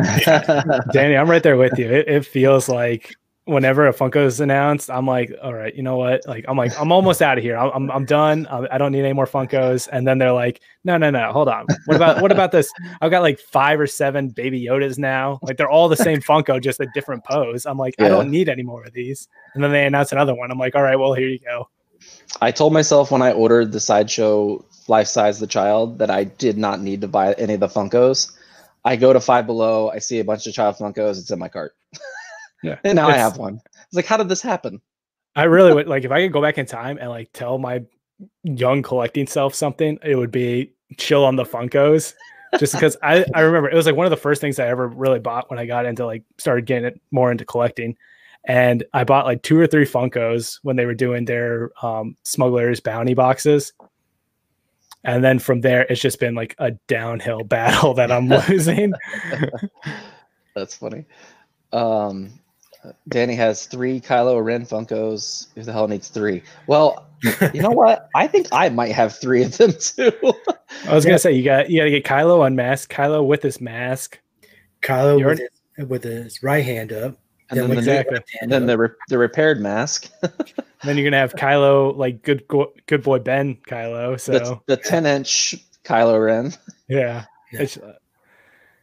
[0.93, 1.89] Danny, I'm right there with you.
[1.89, 3.15] It, it feels like
[3.45, 6.25] whenever a Funko is announced, I'm like, all right, you know what?
[6.25, 7.57] Like, I'm like, I'm almost out of here.
[7.57, 8.47] I'm, I'm, I'm done.
[8.47, 9.89] I don't need any more Funkos.
[9.91, 11.65] And then they're like, no, no, no, hold on.
[11.85, 12.71] What about, what about this?
[13.01, 15.39] I've got like five or seven baby Yodas now.
[15.41, 17.65] Like, they're all the same Funko, just a different pose.
[17.65, 18.05] I'm like, yeah.
[18.05, 19.27] I don't need any more of these.
[19.55, 20.49] And then they announce another one.
[20.51, 21.69] I'm like, all right, well, here you go.
[22.41, 26.57] I told myself when I ordered the sideshow life size the child that I did
[26.57, 28.31] not need to buy any of the Funkos.
[28.85, 31.47] I go to Five Below, I see a bunch of child Funkos, it's in my
[31.47, 31.75] cart.
[32.61, 32.77] Yeah.
[32.83, 33.61] and now I have one.
[33.65, 34.81] It's like, how did this happen?
[35.35, 37.83] I really would like if I could go back in time and like tell my
[38.43, 42.13] young collecting self something, it would be chill on the Funkos.
[42.59, 44.87] Just because I, I remember it was like one of the first things I ever
[44.87, 47.97] really bought when I got into like started getting it more into collecting.
[48.45, 52.79] And I bought like two or three Funkos when they were doing their um, smugglers
[52.79, 53.73] bounty boxes.
[55.03, 58.93] And then from there, it's just been like a downhill battle that I'm losing.
[60.55, 61.05] That's funny.
[61.71, 62.39] Um,
[63.09, 65.47] Danny has three Kylo Ren Funkos.
[65.55, 66.43] Who the hell needs three?
[66.67, 67.07] Well,
[67.53, 68.09] you know what?
[68.15, 70.11] I think I might have three of them too.
[70.87, 73.61] I was gonna say you got you got to get Kylo unmasked, Kylo with his
[73.61, 74.19] mask.
[74.81, 77.15] Kylo with his, with his right hand up.
[77.49, 78.47] And then, with the, his Exactly.
[78.47, 80.09] then the re- the repaired mask,
[80.83, 84.19] Then you're gonna have Kylo like good go- good boy Ben Kylo.
[84.19, 86.53] So the the ten inch Kylo Ren.
[86.89, 87.61] yeah, Yeah.
[87.61, 87.93] it's uh,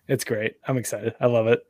[0.08, 0.56] it's great.
[0.66, 1.14] I'm excited.
[1.20, 1.66] I love it.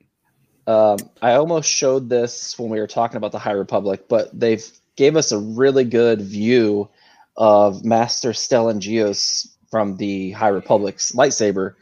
[0.67, 4.65] Um, I almost showed this when we were talking about the High Republic, but they've
[4.97, 6.89] gave us a really good view
[7.37, 11.75] of Master Stellan Gios from the High Republic's lightsaber,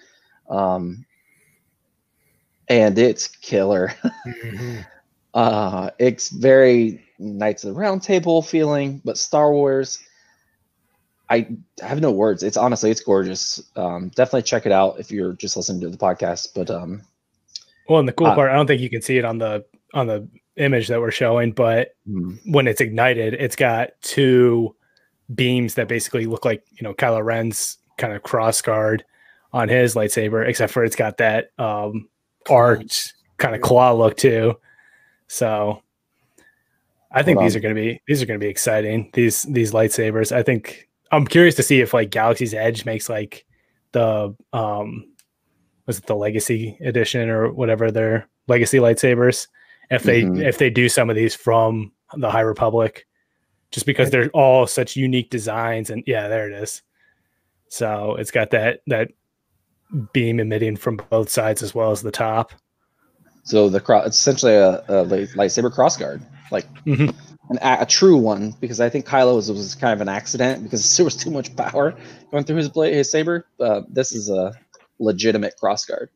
[0.49, 1.05] um,
[2.69, 3.93] and it's killer.
[5.39, 10.01] Uh, it's very Knights of the Round Table feeling, but Star Wars.
[11.31, 11.47] I
[11.81, 12.43] have no words.
[12.43, 13.63] It's honestly, it's gorgeous.
[13.77, 16.49] Um, definitely check it out if you're just listening to the podcast.
[16.57, 17.03] But um,
[17.89, 19.65] Well, and the cool Uh, part, I don't think you can see it on the
[19.95, 24.75] on the image that we're showing, but hmm, when it's ignited, it's got two
[25.37, 29.05] beams that basically look like you know Kylo Ren's kind of cross guard
[29.53, 32.09] on his lightsaber, except for it's got that um
[32.51, 34.57] arced kind of claw look too.
[35.29, 35.83] So
[37.13, 39.11] I think these are going to be these are going to be exciting.
[39.15, 40.33] These these lightsabers.
[40.35, 43.47] I think I'm curious to see if like Galaxy's Edge makes like
[43.93, 45.07] the um
[45.87, 49.47] was it the Legacy edition or whatever their Legacy lightsabers.
[49.91, 50.45] If they Mhm.
[50.47, 53.07] if they do some of these from the High Republic,
[53.71, 56.83] just because they're all such unique designs and yeah, there it is.
[57.69, 59.11] So it's got that that
[60.13, 62.53] beam emitting from both sides as well as the top.
[63.49, 66.21] So the cross, it's essentially a, a light- lightsaber crossguard,
[66.53, 67.15] like Mhm.
[67.49, 70.83] an, a, a true one, because I think Kylo was kind of an accident because
[70.99, 71.95] there was too much power
[72.31, 73.47] going through his blade, his saber.
[73.59, 74.53] Uh, this is a
[74.99, 76.09] legitimate crossguard,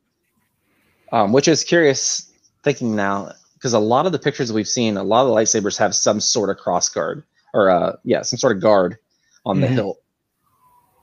[1.11, 2.31] um, which is curious
[2.65, 5.79] thinking now because a lot of the pictures we've seen, a lot of the lightsabers
[5.79, 7.23] have some sort of crossguard
[7.55, 8.99] or uh, yeah, some sort of guard
[9.47, 9.75] on the Mhm.
[9.75, 9.99] hilt.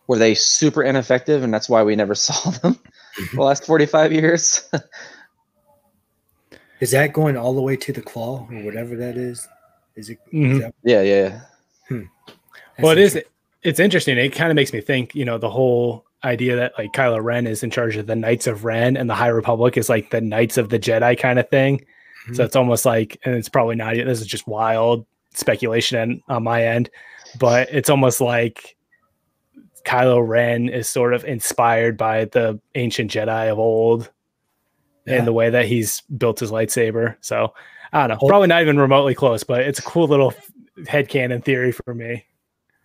[0.07, 2.77] Were they super ineffective, and that's why we never saw them
[3.33, 4.69] the last forty-five years?
[6.79, 9.47] Is that going all the way to the claw or whatever that is?
[9.95, 10.19] Is it?
[10.33, 10.51] Mhm.
[10.53, 11.41] is that- yeah, yeah.
[11.89, 12.03] that's
[12.79, 13.15] well, it is.
[13.15, 13.31] interesting.
[13.63, 14.17] It's interesting.
[14.17, 15.13] It kind of makes me think.
[15.15, 18.47] You know, the whole idea that like Kylo Ren is in charge of the Knights
[18.47, 21.49] of Ren, and the High Republic is like the Knights of the Jedi kind of
[21.49, 21.83] thing.
[22.33, 22.45] So Mhm.
[22.45, 23.95] it's almost like, and it's probably not.
[23.95, 26.89] This is just wild speculation on my end,
[27.39, 28.75] but it's almost like
[29.85, 34.09] Kylo Ren is sort of inspired by the ancient Jedi of old
[35.05, 35.19] Yeah.
[35.19, 37.15] in the way that he's built his lightsaber.
[37.21, 37.53] So
[37.91, 40.33] I don't know, probably not even remotely close, but it's a cool little
[40.79, 42.25] headcanon theory for me.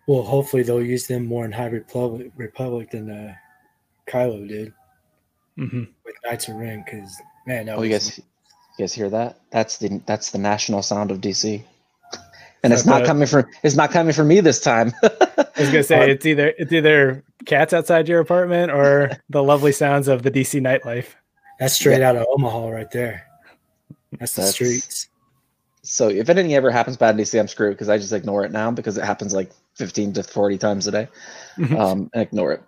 [0.07, 3.35] Well, hopefully they'll use them more in High Republic, Republic than uh,
[4.07, 4.73] Kylo did
[5.55, 6.83] hmm with Knights of Ren.
[6.83, 7.15] Because
[7.47, 8.23] man, that Oh, you guys, you
[8.77, 9.39] guys hear that?
[9.51, 11.63] That's the that's the national sound of DC,
[12.63, 14.93] and it's not coming from it's not coming from me this time.
[15.03, 19.71] I was gonna say it's either it's either cats outside your apartment or the lovely
[19.71, 21.15] sounds of the DC nightlife.
[21.59, 23.25] That's straight out of Omaha right there.
[24.19, 25.07] That's the That's- streets.
[25.83, 28.51] so if anything ever happens bad in DC, I'm screwed because I just ignore it
[28.51, 31.07] now because it happens like 15 to 40 times a day.
[31.57, 31.79] Mhm.
[31.79, 32.63] um, and ignore it.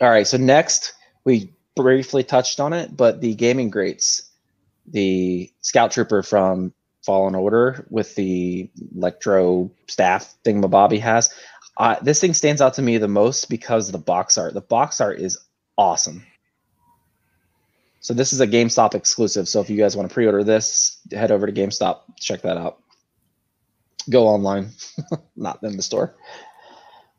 [0.00, 0.26] All right.
[0.26, 4.30] So next, we briefly touched on it, but the gaming greats,
[4.86, 6.72] the Scout Trooper from
[7.04, 11.30] Fallen Order with the electro staff thingamabob he has.
[11.78, 14.54] Uh, this thing stands out to me the most because of the box art.
[14.54, 15.36] The box art is
[15.76, 16.24] awesome.
[18.06, 19.48] So this is a GameStop exclusive.
[19.48, 22.78] So if you guys want to pre-order this, head over to GameStop, check that out.
[24.08, 24.70] Go online,
[25.36, 26.14] not in the store.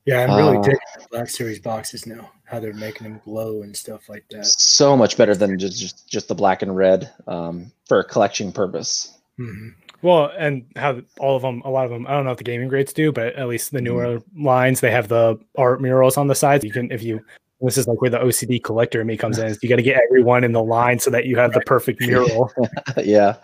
[0.05, 2.31] Yeah, I'm really Uh, digging the Black Series boxes now.
[2.45, 4.45] How they're making them glow and stuff like that.
[4.45, 8.53] so much better than just just, just the black and red um, for a collection
[8.53, 9.17] purpose.
[9.35, 9.71] hmm
[10.01, 12.45] Well, and how all of them, a lot of them, I don't know if the
[12.45, 16.27] gaming greats do, but at least the newer lines, they have the art murals on
[16.27, 16.63] the sides.
[16.63, 17.25] You can, if you,
[17.61, 19.47] this is like where the OCD collector in me comes in.
[19.47, 22.01] is You got to get everyone in the line so that you have the perfect
[22.07, 22.51] mural.
[23.03, 23.37] yeah,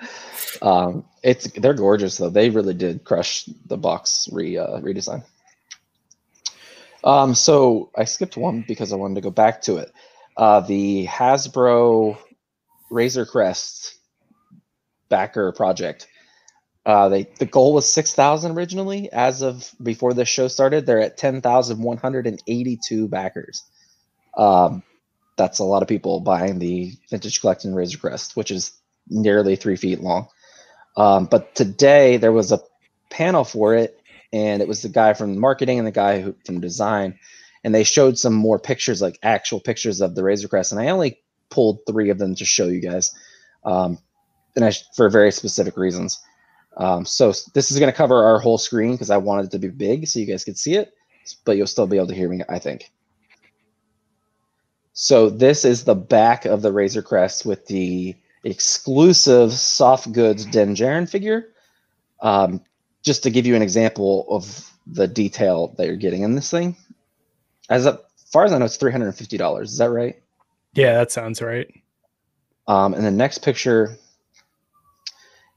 [0.62, 2.30] um, it's they're gorgeous though.
[2.30, 5.24] They really did crush the box re uh, redesign.
[7.04, 9.92] Um, so I skipped one because I wanted to go back to it.
[10.38, 12.18] Uh, the Hasbro
[12.90, 13.96] Razor Crest
[15.10, 16.08] backer project.
[16.86, 19.12] Uh, they the goal was six thousand originally.
[19.12, 23.64] As of before this show started, they're at ten thousand one hundred and eighty-two backers.
[24.38, 24.84] Um,
[25.36, 28.72] that's a lot of people buying the vintage collecting Razor Crest, which is
[29.10, 30.28] nearly three feet long.
[30.96, 32.60] Um, but today there was a
[33.10, 34.00] panel for it,
[34.32, 37.20] and it was the guy from marketing and the guy who, from design,
[37.64, 40.90] and they showed some more pictures, like actual pictures of the Razor Crest, and I
[40.90, 41.20] only
[41.50, 43.12] pulled three of them to show you guys,
[43.66, 43.98] um,
[44.56, 46.20] and I, for very specific reasons.
[46.78, 49.60] Um, so this is going to cover our whole screen because I wanted it to
[49.60, 50.94] be big so you guys could see it,
[51.46, 52.92] but you'll still be able to hear me, I think.
[54.94, 60.76] So this is the back of the Razor Crest with the exclusive soft goods Din
[60.76, 61.50] Djarin figure.
[62.22, 62.62] Um,
[63.02, 66.76] just to give you an example of the detail that you're getting in this thing.
[67.70, 67.88] As
[68.32, 69.72] far as I know, it's three hundred and fifty dollars.
[69.72, 70.22] Is that right?
[70.74, 71.70] Yeah, that sounds right.
[72.68, 73.98] Um, and the next picture,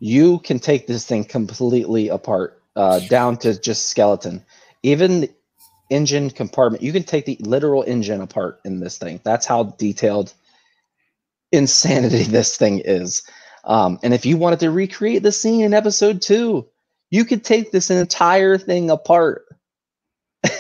[0.01, 4.45] you can take this thing completely apart, uh, down to just skeleton.
[4.83, 5.29] Even
[5.91, 9.21] engine compartment, you can take the literal engine apart in this thing.
[9.25, 10.33] That's how detailed
[11.53, 13.23] insanity this thing is.
[13.65, 16.69] Um, and if you wanted to recreate the scene in episode two,
[17.11, 19.45] you could take this entire thing apart.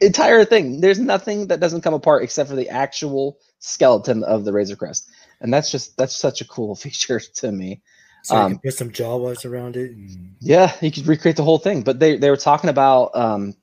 [0.00, 0.80] entire thing.
[0.80, 5.08] There's nothing that doesn't come apart except for the actual skeleton of the Razor Crest.
[5.40, 7.82] And that's just that's such a cool feature to me.
[8.22, 9.92] So you Um, can put some Jawas around it.
[9.92, 11.82] And, Yeah, you could recreate the whole thing.
[11.82, 13.54] But they they were talking about um,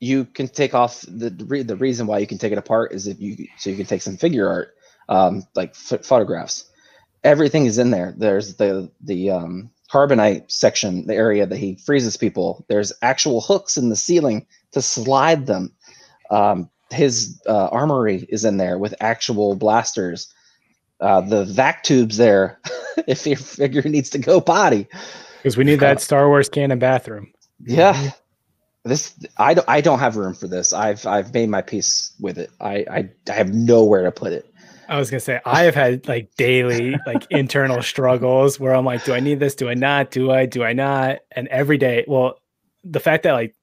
[0.00, 2.92] you can take off the the re- the reason why you can take it apart
[2.92, 4.74] is if you so you can take some figure art,
[5.08, 6.64] um, like ph photographs.
[7.24, 8.14] Everything is in there.
[8.16, 12.64] There's the the um, carbonite section, the area that he freezes people.
[12.68, 15.72] There's actual hooks in the ceiling to slide them.
[16.30, 20.32] Um, his uh, armory is in there with actual blasters.
[21.00, 22.60] Uh, the vac tubes there,
[23.06, 24.86] if your figure needs to go potty.
[25.42, 27.32] Because we need Uh, that Star Wars canon bathroom.
[27.64, 28.10] Yeah.
[28.88, 30.72] This I don't I don't have room for this.
[30.72, 32.50] I've I've made my peace with it.
[32.60, 34.44] I I, I have nowhere to put it.
[34.88, 39.04] I was gonna say I have had like daily like internal struggles where I'm like,
[39.04, 39.54] do I need this?
[39.54, 40.10] Do I not?
[40.10, 40.46] Do I?
[40.46, 41.18] Do I not?
[41.32, 42.40] And every day, well,
[42.84, 43.54] the fact that like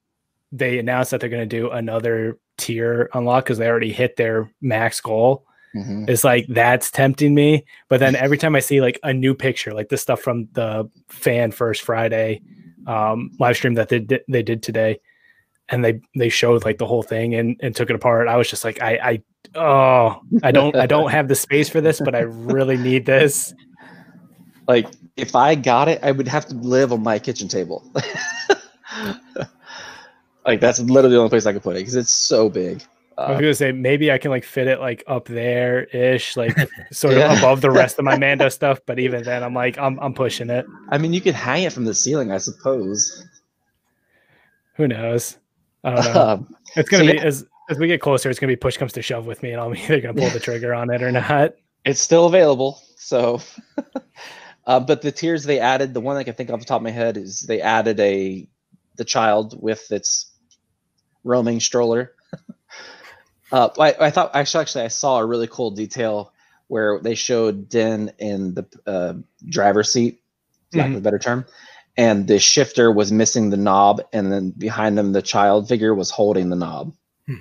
[0.52, 5.02] they announced that they're gonna do another tier unlock because they already hit their max
[5.02, 5.46] goal
[5.76, 6.10] Mhm.
[6.10, 7.66] is like that's tempting me.
[7.90, 10.90] But then every time I see like a new picture, like this stuff from the
[11.10, 12.42] fan first Friday
[12.88, 15.00] um, live stream that they did, they did today,
[15.70, 18.28] and they they showed like the whole thing and and took it apart.
[18.28, 19.22] I was just like, I
[19.56, 23.06] I oh I don't I don't have the space for this, but I really need
[23.06, 23.54] this.
[24.68, 27.88] Like if I got it, I would have to live on my kitchen table.
[30.46, 32.84] like that's literally the only place I could put it because it's so big.
[33.18, 36.36] I was Uh, gonna say maybe I can like fit it like up there ish,
[36.36, 36.56] like
[36.92, 38.80] sort of above the rest of my Mando stuff.
[38.86, 40.66] But even then, I'm like I'm I'm pushing it.
[40.90, 43.26] I mean, you could hang it from the ceiling, I suppose.
[44.76, 45.38] Who knows?
[45.86, 46.22] I don't know.
[46.22, 47.24] Um, It's gonna So, be yeah.
[47.24, 48.30] as as we get closer.
[48.30, 50.40] It's gonna be push comes to shove with me, and I'm either gonna pull the
[50.42, 51.56] trigger on it or not.
[51.86, 52.82] it's still available.
[52.98, 53.42] So,
[54.68, 56.84] uh, but the tiers they added, the one I can think off the top of
[56.84, 58.48] my head is they added a
[58.98, 60.32] the child with its
[61.24, 62.14] roaming stroller.
[63.52, 66.32] uh, I, I thought actually, actually, I saw a really cool detail
[66.68, 69.14] where they showed Din in the uh,
[69.48, 70.22] driver's seat,
[70.72, 71.46] for lack of a better term,
[71.98, 76.10] and the shifter was missing the knob, and then behind them the child figure was
[76.12, 76.94] holding the knob.
[77.28, 77.36] Hmm.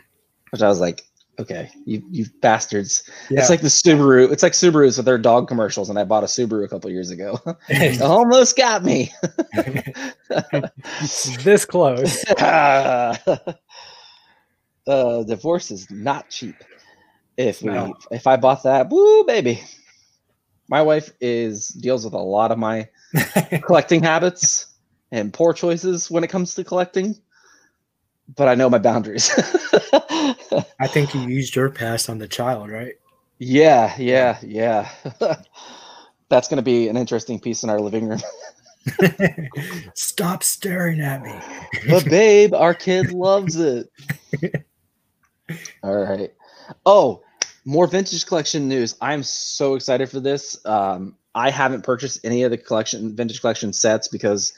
[0.50, 1.02] Which I was like,
[1.40, 3.02] okay, you you bastards.
[3.30, 3.40] yeah.
[3.40, 4.30] It's like the Subaru.
[4.30, 7.10] It's like Subarus with their dog commercials, and I bought a Subaru a couple years
[7.10, 7.40] ago.
[8.02, 9.12] Almost got me.
[11.42, 12.24] this close.
[12.30, 13.16] uh,
[15.24, 16.56] divorce is not cheap.
[17.36, 17.94] If we, No.
[18.12, 19.60] if I bought that, woo, baby.
[20.68, 22.88] My wife is deals with a lot of my
[23.62, 24.66] collecting habits
[25.10, 27.16] and poor choices when it comes to collecting,
[28.34, 29.30] but I know my boundaries.
[29.92, 32.94] I think you used your past on the child, right?
[33.38, 34.88] yeah, yeah, yeah.
[36.28, 38.20] That's going to be an interesting piece in our living room.
[39.94, 41.34] Stop staring at me.
[41.88, 43.90] but babe, our kid loves it.
[45.82, 46.32] All right.
[46.86, 47.23] Oh,
[47.64, 48.96] more vintage collection news.
[49.00, 50.64] I'm so excited for this.
[50.66, 54.52] Um, I haven't purchased any of the collection vintage collection sets because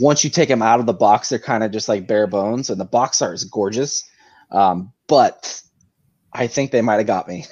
[0.00, 2.70] once you take them out of the box, they're kind of just like bare bones,
[2.70, 4.08] and the box art is gorgeous.
[4.50, 5.60] Um, but
[6.32, 7.46] I think they might have got me.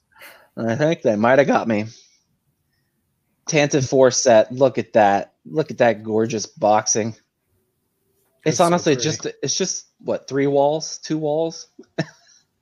[0.56, 1.86] I think they might have got me.
[3.48, 4.52] Tantive 4 set.
[4.52, 5.34] Look at that.
[5.44, 7.14] Look at that gorgeous boxing.
[8.44, 9.08] It's so honestly pretty.
[9.08, 11.68] just it's just what three walls, two walls.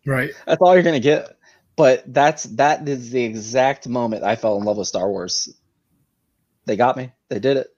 [0.07, 0.33] Right.
[0.47, 1.37] That's all you're gonna get.
[1.77, 5.53] But that's that is the exact moment I fell in love with Star Wars.
[6.67, 7.13] They got me.
[7.29, 7.75] They did it.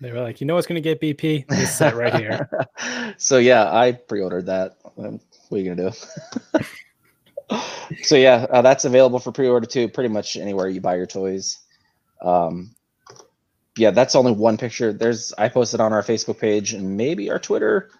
[0.00, 1.46] They were like, you know what's going to get BP?
[1.46, 2.48] This set right here.
[3.18, 4.76] so yeah, I pre-ordered that.
[4.98, 7.56] Um, what are you gonna do?
[8.02, 9.88] so yeah, uh, that's available for pre-order too.
[9.88, 11.58] Pretty much anywhere you buy your toys.
[12.20, 12.74] Um,
[13.76, 14.92] yeah, that's only one picture.
[14.92, 17.90] There's I posted on our Facebook page and maybe our Twitter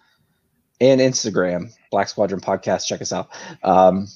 [0.81, 2.85] and Instagram, Black Squadron Podcast.
[2.85, 3.29] Check us out.
[3.63, 4.07] Um,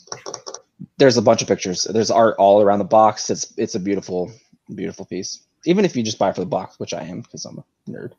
[0.98, 1.84] there's a bunch of pictures.
[1.84, 3.30] There's art all around the box.
[3.30, 4.32] It's it's a beautiful,
[4.74, 5.44] beautiful piece.
[5.66, 7.90] Even if you just buy it for the box, which I am because I'm a
[7.90, 8.14] nerd.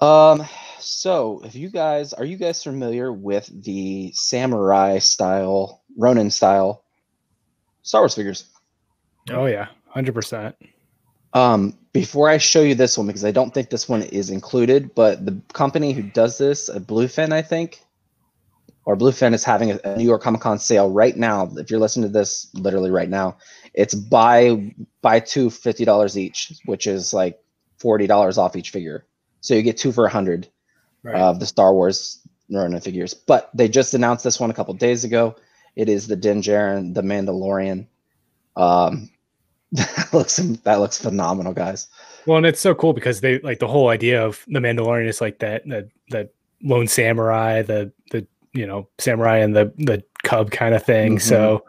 [0.00, 0.46] Um,
[0.78, 6.84] so if you guys are you guys familiar with the samurai style, Ronin style
[7.82, 8.44] Star Wars figures?
[9.30, 10.56] Oh yeah, hundred percent.
[11.34, 14.94] Um, before I show you this one, because I don't think this one is included,
[14.94, 17.82] but the company who does this, Bluefin, I think,
[18.88, 21.46] or Bluefin is having a, New York Comic Con sale right now.
[21.56, 23.36] If you're listening to this, literally right now,
[23.74, 27.38] it's buy buy two fifty dollars each, which is like
[27.76, 29.04] forty dollars off each figure.
[29.42, 30.48] So you get two for a hundred
[31.02, 31.16] Right.
[31.16, 33.12] of the Star Wars Ronin figures.
[33.12, 35.36] But they just announced this one a couple days ago.
[35.76, 37.86] It is the Din Djarin, the Mandalorian.
[38.56, 39.10] Um,
[39.72, 41.88] that looks that looks phenomenal, guys.
[42.26, 45.20] Well, and it's so cool because they like the whole idea of the Mandalorian is
[45.20, 46.32] like that that that
[46.62, 51.16] lone samurai, the the you know samurai and the the cub kind of thing.
[51.16, 51.22] Mhm.
[51.22, 51.64] So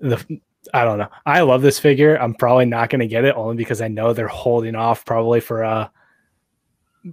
[0.00, 0.40] the
[0.72, 1.08] I don't know.
[1.26, 2.16] I love this figure.
[2.16, 5.40] I'm probably not going to get it only because I know they're holding off probably
[5.40, 5.90] for a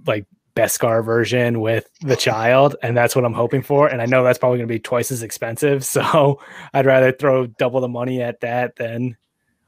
[0.06, 0.26] like
[0.56, 3.88] Beskar version with the child, and that's what I'm hoping for.
[3.88, 5.84] And I know that's probably going to be twice as expensive.
[5.92, 6.40] So
[6.72, 9.16] I'd rather throw double the money at that than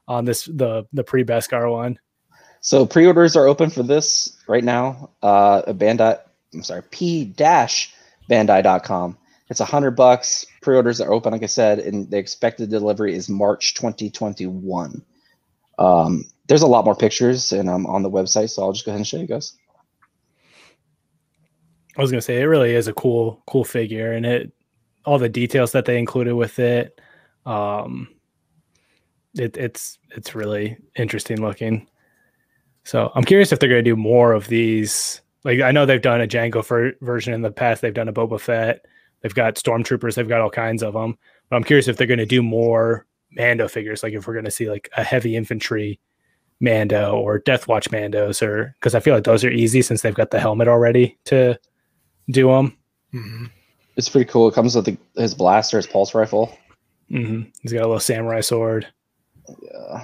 [0.07, 1.99] on this the the pre Beskar one.
[2.61, 5.11] So pre-orders are open for this right now.
[5.21, 6.19] Uh, a Bandai,
[6.51, 6.81] I'm sorry,
[8.27, 9.17] p-bandai.com.
[9.49, 10.45] It's a hundred bucks.
[10.61, 15.03] Pre-orders are open, like I said, and the expected delivery is March 2021.
[15.77, 18.91] Um, there's a lot more pictures, and I'm on the website, so I'll just go
[18.91, 19.53] ahead and show you guys.
[21.97, 24.51] I was gonna say it really is a cool, cool figure, and it
[25.05, 26.99] all the details that they included with it,
[27.45, 28.07] um,
[29.35, 31.87] it it's it's really interesting looking.
[32.83, 35.21] So I'm curious if they're gonna do more of these.
[35.45, 37.81] Like I know they've done a Jango for, version in the past.
[37.81, 38.83] They've done a Boba Fett.
[39.21, 40.15] They've got stormtroopers.
[40.15, 41.17] They've got all kinds of them.
[41.49, 44.03] But I'm curious if they're gonna do more Mando figures.
[44.03, 45.99] Like if we're gonna see like a heavy infantry
[46.59, 50.13] Mando or Death Watch Mandos, or because I feel like those are easy since they've
[50.15, 51.59] got the helmet already to
[52.29, 52.77] do them.
[53.13, 53.51] Mhm.
[53.97, 54.47] It's pretty cool.
[54.49, 56.57] It comes with the, his blaster, his pulse rifle.
[57.09, 58.87] hmm He's got a little samurai sword,
[59.61, 60.03] Yeah.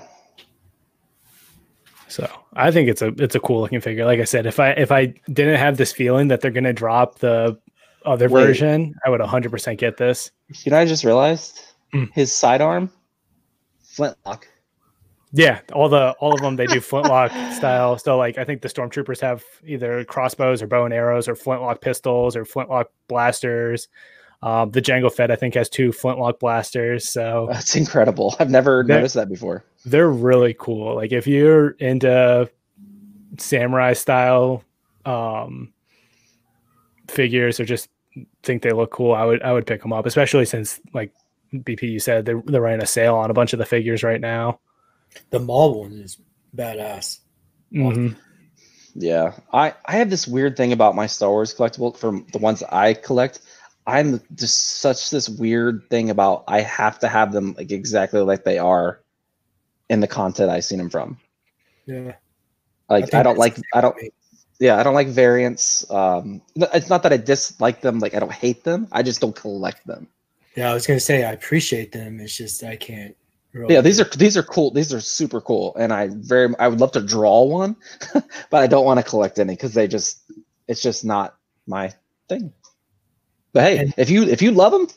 [2.07, 4.05] so I think it's a it's a cool looking figure.
[4.05, 7.19] Like I said, if I if I didn't have this feeling that they're gonna drop
[7.19, 7.57] the
[8.05, 8.45] other Wait.
[8.45, 10.31] version, I would 100 percent get this.
[10.63, 11.59] You know, I just realized
[11.93, 12.05] Hmm.
[12.13, 12.89] his sidearm,
[13.81, 14.47] flintlock.
[15.33, 17.97] Yeah, all the all of them they do flintlock style.
[17.97, 21.79] So like I think the stormtroopers have either crossbows or bow and arrows or flintlock
[21.81, 23.87] pistols or flintlock blasters.
[24.43, 27.07] Um, the Jango Fett, I think has two flintlock blasters.
[27.07, 28.35] So That's incredible.
[28.39, 29.63] I've never That- noticed that before.
[29.85, 30.95] they're really cool.
[30.95, 32.49] Like if you're into
[33.37, 34.63] samurai style
[35.05, 35.71] um
[37.07, 37.89] figures or just
[38.43, 41.13] think they look cool, I would I would pick them up, especially since like
[41.53, 44.21] BP you said they're they're running a sale on a bunch of the figures right
[44.21, 44.59] now.
[45.29, 46.17] The Maul one is
[46.55, 47.19] badass.
[47.73, 48.15] Mhm.
[48.95, 52.63] Yeah, I I have this weird thing about my Star Wars collectible from the ones
[52.63, 53.39] I collect.
[53.87, 58.43] I'm just such this weird thing about I have to have them like exactly like
[58.43, 59.01] they are
[59.89, 61.17] in the content I've seen them from.
[61.85, 62.13] Yeah.
[62.89, 63.95] Like think I, don't like I don't
[64.59, 65.89] yeah I don't like variants.
[65.89, 67.99] Um, it's not that I dislike them.
[67.99, 68.87] Like I don't hate them.
[68.91, 70.07] I just don't collect them.
[70.55, 72.19] Yeah, I was gonna say I appreciate them.
[72.19, 73.15] It's just I can't.
[73.53, 74.71] Really Yeah, these are these are cool.
[74.71, 77.75] These are super cool, and I very I would love to draw one,
[78.49, 80.21] but I don't want to collect any because they just
[80.67, 81.35] it's just not
[81.67, 81.93] my
[82.29, 82.53] thing.
[83.53, 84.87] But hey, And- if you if you love them,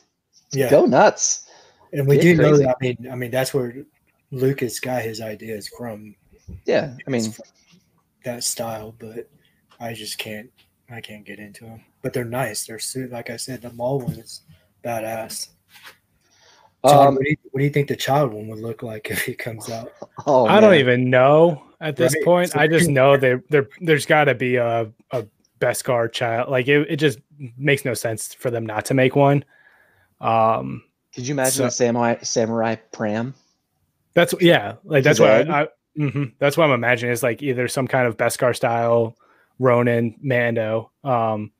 [0.53, 1.45] Yeah, go nuts.
[1.93, 2.69] and we get do know that.
[2.69, 3.75] I mean, I mean that's where
[4.31, 6.15] Lucas got his ideas from.
[6.65, 7.33] Yeah, I mean,
[8.23, 9.29] that style, but
[9.79, 10.49] I just can't.
[10.89, 11.81] I can't get into them.
[12.03, 12.65] But they're nice.
[12.67, 13.61] They're su- like I said.
[13.63, 14.41] The Maul one is
[14.83, 15.49] badass.
[16.87, 19.07] John, um, what, do you, what do you think the child one would look like
[19.09, 19.91] if he comes out?
[20.27, 22.51] oh, I don't even know at this Right, point.
[22.51, 25.25] so- I just know there there there's got to be a a
[25.59, 26.49] Beskar child.
[26.49, 27.19] Like it, it just
[27.57, 29.43] makes no sense for them not to make one.
[30.21, 30.83] Um,
[31.13, 33.33] Could you imagine So- a samurai samurai pram?
[34.13, 35.49] That's yeah, like that's His what egg?
[35.49, 39.17] I, I mhm, that's what I'm imagining is like either some kind of Beskar style
[39.59, 41.51] Ronin, Mando, um,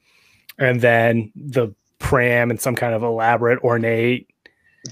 [0.57, 4.29] and then the pram and some kind of elaborate, ornate,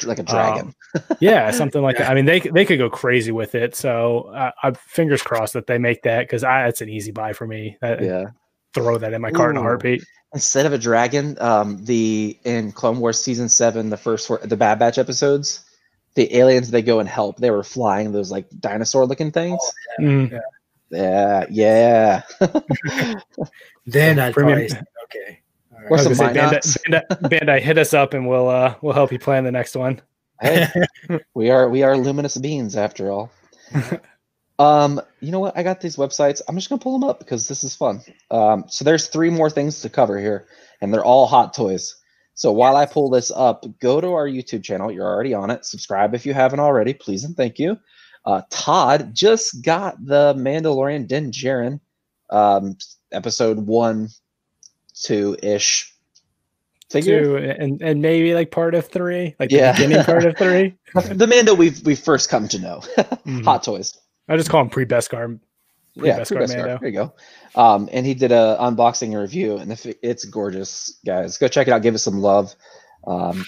[0.04, 0.74] like a dragon.
[0.96, 2.10] um, yeah, something like that.
[2.12, 3.76] I mean, they they could go crazy with it.
[3.78, 7.48] So uh, I fingers crossed that they make that because that's an easy buy for
[7.48, 7.78] me.
[7.82, 8.26] I, yeah.
[8.74, 9.64] Throw that in my cart in a Ooh.
[9.64, 10.04] heartbeat.
[10.34, 14.58] Instead of a dragon, um, the in Clone Wars season seven, the first four, the
[14.58, 15.64] Bad Batch episodes,
[16.16, 19.60] the aliens they go and help, they were flying those like dinosaur looking things.
[20.00, 20.40] Mm.
[20.90, 22.22] Yeah, yeah.
[23.86, 25.40] Then I'd Premium- probably okay.
[25.74, 28.94] All Or I some say, Bandai, Bandai, Bandai, hit us up and we'll uh we'll
[28.94, 30.02] help you plan the next one.
[30.42, 30.68] Hey,
[31.34, 33.32] we are we are luminous beings after all.
[34.64, 35.58] um, you know what?
[35.58, 36.42] I got these websites.
[36.48, 38.02] I'm just gonna pull them up because this is fun.
[38.32, 40.48] Um, so there's three more things to cover here,
[40.82, 41.96] and they're all hot toys.
[42.36, 44.92] So while I pull this up, go to our YouTube channel.
[44.92, 45.66] You're already on it.
[45.66, 47.78] Subscribe if you haven't already, please and thank you.
[48.26, 51.80] Uh, Todd just got the Mandalorian Din Djarin,
[52.30, 52.78] um,
[53.12, 54.08] episode one,
[54.96, 55.94] two ish
[56.90, 57.24] figure.
[57.24, 59.74] Two and and maybe like part of three, like Yeah.
[59.74, 60.76] the beginning part of three.
[61.14, 62.82] the Mando we've we first come to know.
[63.26, 63.44] Mhm.
[63.46, 63.98] Hot toys.
[64.28, 65.40] I just call him pre Beskar.
[65.96, 66.58] Yeah, pre-Beskar.
[66.58, 66.78] Mando.
[66.80, 67.14] There you go.
[67.56, 71.38] Um, and he did a unboxing and review, and if it's gorgeous, guys.
[71.38, 71.84] Go check it out.
[71.84, 72.56] Give us some love.
[73.06, 73.46] Um,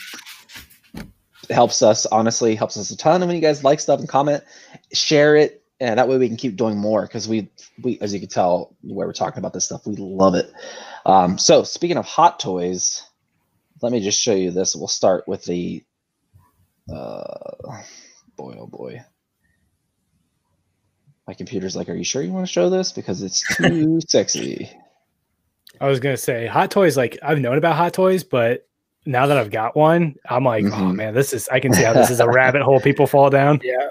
[1.49, 3.21] helps us honestly, helps us a ton.
[3.21, 4.43] And when you guys like stuff and comment,
[4.93, 7.49] share it, and that way we can keep doing more because we
[7.81, 10.51] we as you can tell where we're talking about this stuff, we love it.
[11.05, 13.03] Um, so speaking of hot toys,
[13.81, 14.75] let me just show you this.
[14.75, 15.83] We'll start with the
[16.93, 17.73] uh,
[18.37, 19.03] boy oh boy.
[21.27, 22.91] My computer's like, "Are you sure you want to show this?
[22.91, 24.69] Because it's too sexy."
[25.81, 26.95] I was gonna say Hot Toys.
[26.95, 28.67] Like I've known about Hot Toys, but
[29.05, 30.95] now that I've got one, I'm like, oh Mhm.
[30.95, 31.47] man, this is.
[31.49, 33.59] I can see how this is a rabbit hole people fall down.
[33.63, 33.89] Yeah.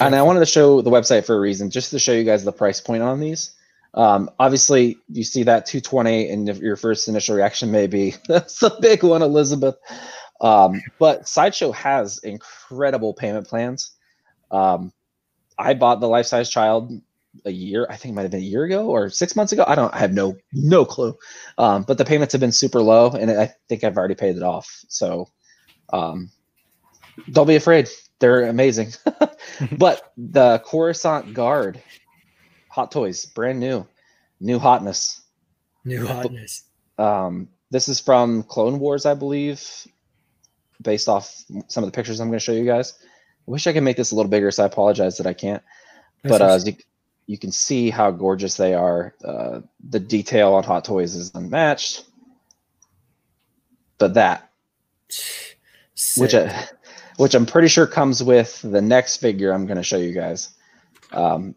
[0.00, 2.44] And I wanted to show the website for a reason, just to show you guys
[2.44, 3.52] the price point on these.
[3.94, 8.76] Um, obviously, you see that 220, and your first initial reaction may be, "That's a
[8.80, 9.76] big one, Elizabeth."
[10.40, 13.92] Um, but Sideshow has incredible payment plans.
[14.50, 14.92] Um,
[15.58, 17.00] I bought the life size child
[17.44, 19.64] a year, I think it might have been a year ago or six months ago.
[19.66, 21.16] I don't, I have no no clue.
[21.58, 24.42] Um, but the payments have been super low, and I think I've already paid it
[24.42, 24.84] off.
[24.88, 25.28] So,
[25.92, 26.30] um,
[27.30, 27.88] don't be afraid;
[28.18, 28.92] they're amazing.
[29.78, 31.80] but the Coruscant Guard,
[32.70, 33.86] Hot Toys, brand new,
[34.40, 35.22] new hotness.
[35.84, 36.64] New hotness.
[36.98, 39.62] Um, this is from Clone Wars, I believe,
[40.82, 42.94] based off some of the pictures I'm going to show you guys.
[43.46, 45.62] I wish I could make this a little bigger, so I apologize that I can't.
[46.22, 46.74] but uh, as you,
[47.26, 49.14] you can see how gorgeous they are.
[49.24, 52.04] Uh, the detail on Hot Toys is unmatched.
[53.98, 54.50] But that,
[56.16, 56.68] which I,
[57.16, 60.50] which I'm pretty sure comes with the next figure I'm going to show you guys.
[61.12, 61.54] Um,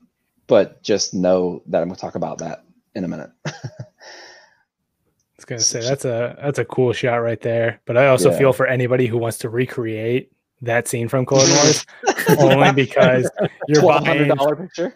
[0.47, 2.63] but just know that I'm going to talk about that
[2.95, 3.31] in a minute.
[3.45, 3.51] I
[5.37, 7.79] was gonna say that's a that's a cool shot right there.
[7.85, 8.37] But I also Yeah.
[8.39, 10.31] feel for anybody who wants to recreate
[10.61, 11.85] that scene from Clone Wars,
[12.39, 13.29] only because
[13.67, 14.95] you're Twelve hundred buying dollar picture.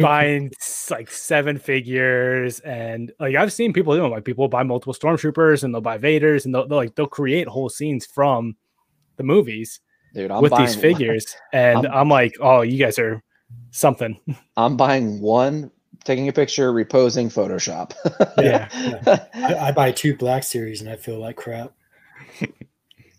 [0.00, 0.50] buying
[0.90, 5.72] like seven figures and like I've seen people doing like people buy multiple stormtroopers and
[5.74, 8.56] they'll buy Vaders and they'll, they'll like they'll create whole scenes from
[9.16, 9.80] the movies
[10.14, 13.22] Dude, I'm with these figures and I'm- I'm, like oh you guys are
[13.70, 14.18] something
[14.56, 15.70] I'm buying one,
[16.04, 17.92] taking a picture, reposing Photoshop.
[18.42, 18.68] Yeah,
[19.34, 21.72] I, I buy two Black Series and I feel like crap.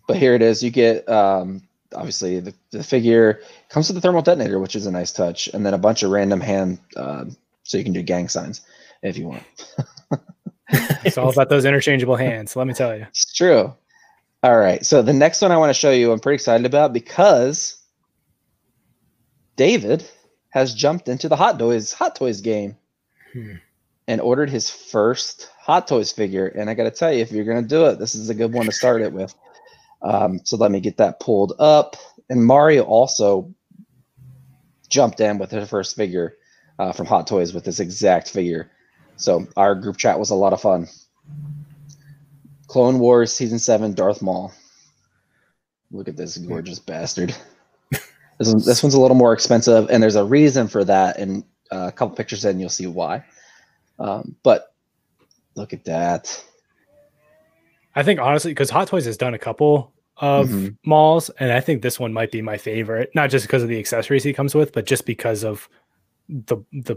[0.06, 0.62] But here it is.
[0.62, 1.62] You get um,
[1.94, 5.64] obviously the, the figure comes with the thermal detonator, which is a nice touch, and
[5.64, 7.24] then a bunch of random hand, uh,
[7.62, 8.60] so you can do gang signs
[9.02, 9.42] if you want.
[10.68, 13.72] it's all about those interchangeable hands let me tell you It's true.
[14.42, 14.84] All right.
[14.84, 17.78] So the next one I want to show you, I'm pretty excited about because
[19.56, 20.04] David
[20.50, 22.76] has jumped into the Hot Toys Hot Toys game
[23.32, 23.54] Hmm.
[24.06, 26.46] and ordered his first Hot Toys figure.
[26.46, 28.34] And I got to tell you, if you're going to do it, this is a
[28.34, 29.34] good one to start it with.
[30.04, 31.96] Um, so let me get that pulled up.
[32.28, 33.52] And Mario also
[34.88, 36.36] jumped in with his first figure
[36.78, 38.70] uh, from Hot Toys with this exact figure.
[39.16, 40.88] So our group chat was a lot of fun.
[42.66, 44.52] Clone Wars Season 7 Darth Maul.
[45.90, 47.34] Look at this gorgeous bastard.
[48.36, 51.18] This, one, this one's a little more expensive, and there's a reason for that.
[51.20, 53.24] And uh, a couple pictures in, you'll see why.
[54.00, 54.74] Um, but
[55.54, 56.44] look at that.
[57.94, 60.76] I think honestly because Hot Toys has done a couple of Mhm.
[60.84, 63.78] Mauls and I think this one might be my favorite not just because of the
[63.78, 65.68] accessories he comes with but just because of
[66.28, 66.96] the the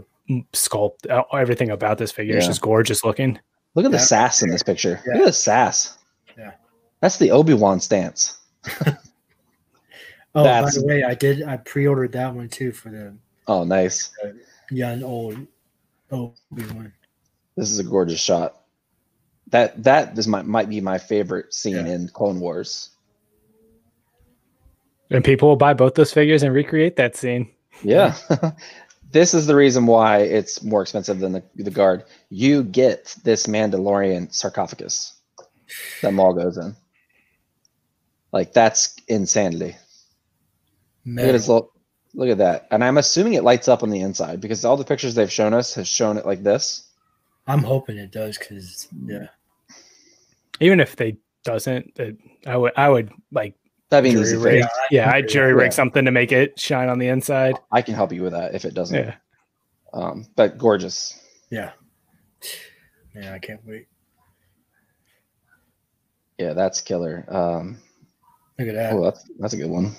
[0.52, 3.38] sculpt uh, everything about this figure is just gorgeous looking
[3.74, 5.00] Look at the sass in this picture.
[5.06, 5.98] Look at the sass.
[6.36, 6.52] Yeah.
[7.00, 8.38] That's the Obi Wan stance.
[10.34, 11.42] Oh, That's- by the way, I did.
[11.42, 13.14] I pre-ordered that one too for the
[13.46, 14.10] Oh, nice.
[14.70, 15.36] young old
[16.10, 16.34] Obi
[16.74, 16.92] Wan.
[17.56, 18.62] This is a gorgeous shot.
[19.48, 21.92] That that is my might be my favorite scene Yeah.
[21.92, 22.90] in Clone Wars.
[25.10, 27.50] And people will buy both those figures and recreate that scene.
[27.82, 28.16] Yeah.
[29.12, 32.04] this is the reason why it's more expensive than the, the guard.
[32.30, 35.14] You get this Mandalorian sarcophagus
[36.02, 36.76] that Maul goes in.
[38.32, 39.76] Like that's insanity.
[41.06, 41.72] Look at, his little,
[42.12, 42.68] look at that.
[42.70, 45.54] And I'm assuming it lights up on the inside because all the pictures they've shown
[45.54, 46.88] us has shown it like this.
[47.46, 49.28] I'm hoping it does because yeah,
[50.60, 53.54] Even if they doesn't, it, I would I would like
[53.90, 54.62] That'd be an jury easy rig.
[54.64, 54.74] fix.
[54.90, 55.70] Yeah, I'd jury rig Yeah.
[55.70, 57.56] something to make it shine on the inside.
[57.72, 58.96] I can help you with that if it doesn't.
[58.96, 59.14] Yeah.
[59.94, 61.18] Um, but gorgeous.
[61.50, 61.70] yeah,
[63.14, 63.32] yeah.
[63.32, 63.86] I can't wait.
[66.38, 67.24] Yeah, that's killer.
[67.28, 67.78] Um,
[68.58, 68.92] Look at that.
[68.92, 69.92] oh, that's that's a good one.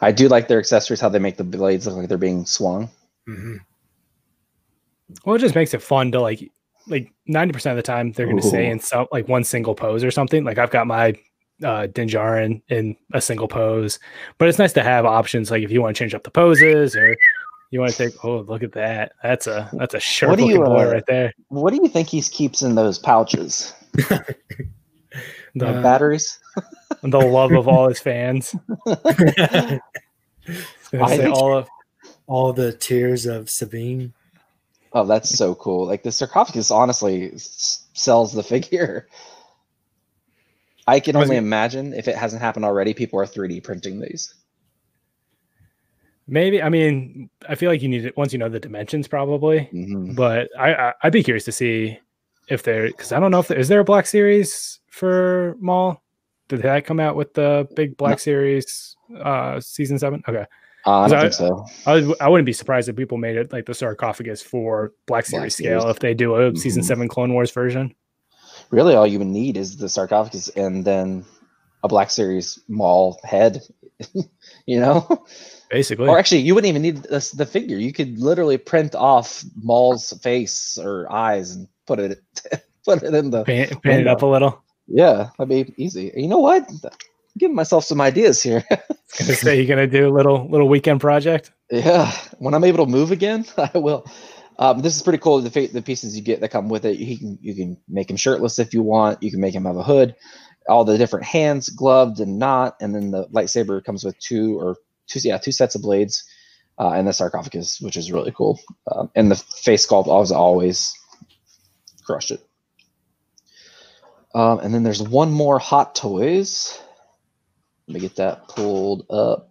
[0.00, 2.88] I do like their accessories, how they make the blades look like they're being swung.
[3.28, 3.56] Mm-hmm.
[5.24, 6.50] Well, it just makes it fun to like
[6.88, 10.02] like 90% of the time they're going to say in some like one single pose
[10.02, 10.42] or something.
[10.42, 11.14] Like I've got my
[11.64, 13.98] uh Din Djarin in a single pose,
[14.38, 16.96] but it's nice to have options like if you want to change up the poses
[16.96, 17.16] or
[17.70, 19.12] you want to think, oh, look at that.
[19.22, 21.32] That's a that's a sharp do you, boy uh, right there.
[21.48, 23.72] What do you think he keeps in those pouches?
[25.54, 26.38] The, Uh, Batteries?
[27.02, 28.54] the love of all his fans.
[28.86, 29.80] I
[30.92, 31.68] Gonna say all of
[32.26, 34.12] All the tears of Sabine.
[34.94, 35.86] Oh, that's so cool.
[35.86, 39.08] Like the sarcophagus honestly s- sells the figure.
[40.92, 44.34] I can only imagine if it hasn't happened already, people are 3D printing these.
[46.28, 49.68] maybe I mean I feel like you need it once you know the dimensions probably.
[49.72, 50.14] Mhm.
[50.14, 51.98] but I, I I'd be curious to see
[52.48, 56.00] if there because I don't know if there is there a Black Series for Maul.
[56.48, 58.16] Did that come out with the big Black No.
[58.16, 60.22] Series uh season seven?
[60.28, 60.46] Okay,
[60.86, 61.66] Uh, I don't I- think so.
[61.86, 65.54] I I wouldn't be surprised if people made it like the sarcophagus for Black Series
[65.56, 65.96] scale Series.
[65.96, 66.86] if they do a season Mhm.
[66.86, 67.94] seven Clone Wars version.
[68.72, 71.26] Really, all you would need is the sarcophagus and then
[71.84, 73.60] a Black Series Maul head.
[74.66, 75.24] you know,
[75.70, 77.76] Basically, or actually, you wouldn't even need this, the figure.
[77.76, 82.18] You could literally print off Maul's face or eyes and put it
[82.84, 83.44] put it in the.
[83.44, 84.62] paint, paint it up a little.
[84.86, 86.10] Yeah, that'd be easy.
[86.16, 86.68] You know what?
[86.68, 86.90] I'm
[87.38, 88.64] giving myself some ideas here.
[88.70, 91.52] Gonna say you're gonna do a little little weekend project.
[91.70, 94.06] Yeah, when I'm able to move again, I will.
[94.58, 95.40] Um, this is pretty cool.
[95.40, 98.16] The the pieces you get that come with it, you can you can make him
[98.16, 99.22] shirtless if you want.
[99.22, 100.14] You can make him have a hood,
[100.68, 104.76] all the different hands, gloved and not, and then the lightsaber comes with two or
[105.06, 106.24] two yeah two sets of blades,
[106.78, 108.60] uh, and the sarcophagus, which is really cool.
[108.90, 110.92] Um, and the face sculpt always always
[112.04, 112.46] crushed it.
[114.34, 116.80] Um, and then there's one more Hot Toys.
[117.86, 119.50] Let me get that pulled up.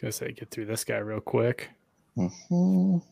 [0.00, 1.70] Gonna say get through this guy real quick.
[2.16, 3.02] Mhm.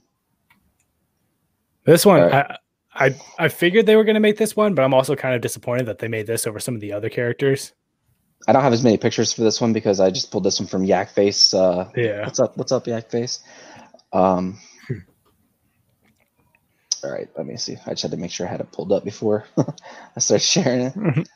[1.84, 2.46] This one, Alright.
[2.94, 5.40] I, I I figured they were gonna make this one, but I'm also kind of
[5.42, 7.72] disappointed that they made this over some of the other characters.
[8.48, 10.66] I don't have as many pictures for this one because I just pulled this one
[10.68, 11.52] from Yak Face.
[11.54, 12.24] Uh, Yeah.
[12.24, 12.56] what's up?
[12.56, 13.40] What's up, Yak Face?
[14.12, 14.58] Um,
[17.02, 17.76] all right, let me see.
[17.86, 20.80] I just had to make sure I had it pulled up before I started sharing
[20.86, 21.28] it.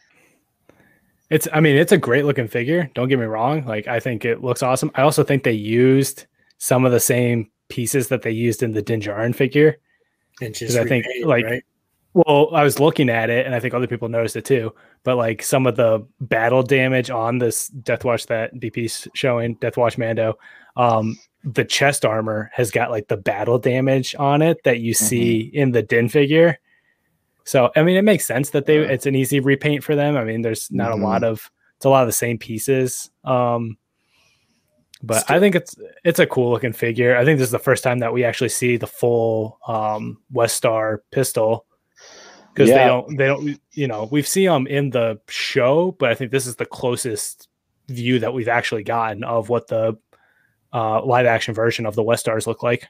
[1.31, 2.91] It's I mean, it's a great looking figure.
[2.95, 3.67] Don't get me wrong.
[3.67, 4.91] Like I think it looks awesome.
[4.95, 6.25] I also think they used
[6.57, 9.79] some of the same pieces that they used in the Din Djarin figure.
[10.41, 11.63] And just I think, like, right?
[12.15, 14.75] Well, I was looking at it and I think other people noticed it too.
[15.05, 19.77] But like some of the battle damage on this Death Watch that DP's showing, Death
[19.77, 20.39] Watch Mando,
[20.77, 25.41] um, the chest armor has got like the battle damage on it that you see
[25.53, 26.59] in the Din figure.
[27.45, 30.17] So I mean it makes sense that they it's an easy repaint for them.
[30.17, 31.01] I mean, there's not Mhm.
[31.01, 33.11] a lot of it's a lot of the same pieces.
[33.25, 33.77] Um
[35.03, 37.17] but I think it's it's a cool looking figure.
[37.17, 40.99] I think this is the first time that we actually see the full um Westar
[41.13, 41.67] pistol
[42.55, 46.15] because they don't they don't you know we've seen them in the show, but I
[46.15, 47.49] think this is the closest
[47.89, 49.97] view that we've actually gotten of what the
[50.73, 52.87] uh, live action version of the Westars look like.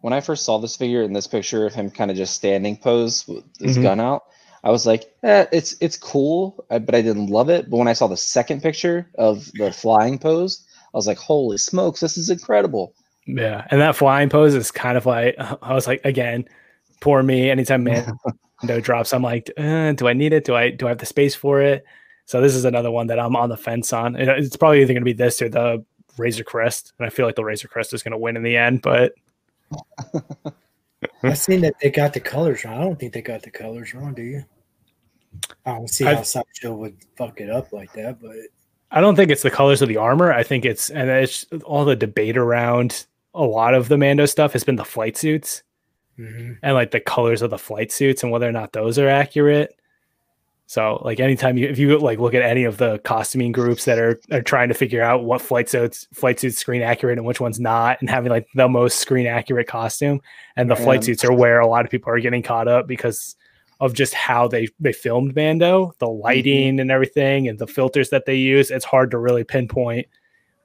[0.00, 2.76] When I first saw this figure in this picture of him kind of just standing
[2.76, 3.82] pose with his Mhm.
[3.82, 4.22] gun out,
[4.64, 7.70] I was like, eh, it's it's cool, but I didn't love it.
[7.70, 11.58] But when I saw the second picture of the flying pose, I was like, holy
[11.58, 12.94] smokes, this is incredible.
[13.26, 16.46] Yeah, and that flying pose is kind of like I was like again,
[17.00, 17.50] poor me.
[17.50, 20.44] Anytime Mando drops, I'm like, uh, do I need it?
[20.44, 21.84] Do I do I have the space for it?
[22.26, 24.14] So this is another one that I'm on the fence on.
[24.16, 25.84] It's probably either going to be this or the
[26.16, 28.56] Razor Crest, and I feel like the Razor Crest is going to win in the
[28.56, 28.82] end.
[28.82, 29.14] But
[31.22, 32.80] I've seen that they got the colors wrong.
[32.80, 34.44] I don't think they got the colors wrong, do you?
[35.66, 38.36] I don't see I- how Sideshow would fuck it up like that, but
[38.90, 40.32] I don't think it's the colors of the armor.
[40.32, 44.52] I think it's and it's all the debate around a lot of the Mando stuff
[44.52, 45.62] has been the flight suits.
[46.18, 46.58] Mhm.
[46.62, 49.74] and like the colors of the flight suits and whether or not those are accurate.
[50.66, 53.98] So like anytime you if you like look at any of the costuming groups that
[53.98, 57.40] are are trying to figure out what flight suits flight suits screen accurate and which
[57.40, 60.20] one's not and having like the most screen accurate costume
[60.56, 63.34] and the flight suits are where a lot of people are getting caught up because
[63.80, 68.26] of just how they they filmed Mando, the lighting and everything and the filters that
[68.26, 68.70] they use.
[68.70, 70.06] It's hard to really pinpoint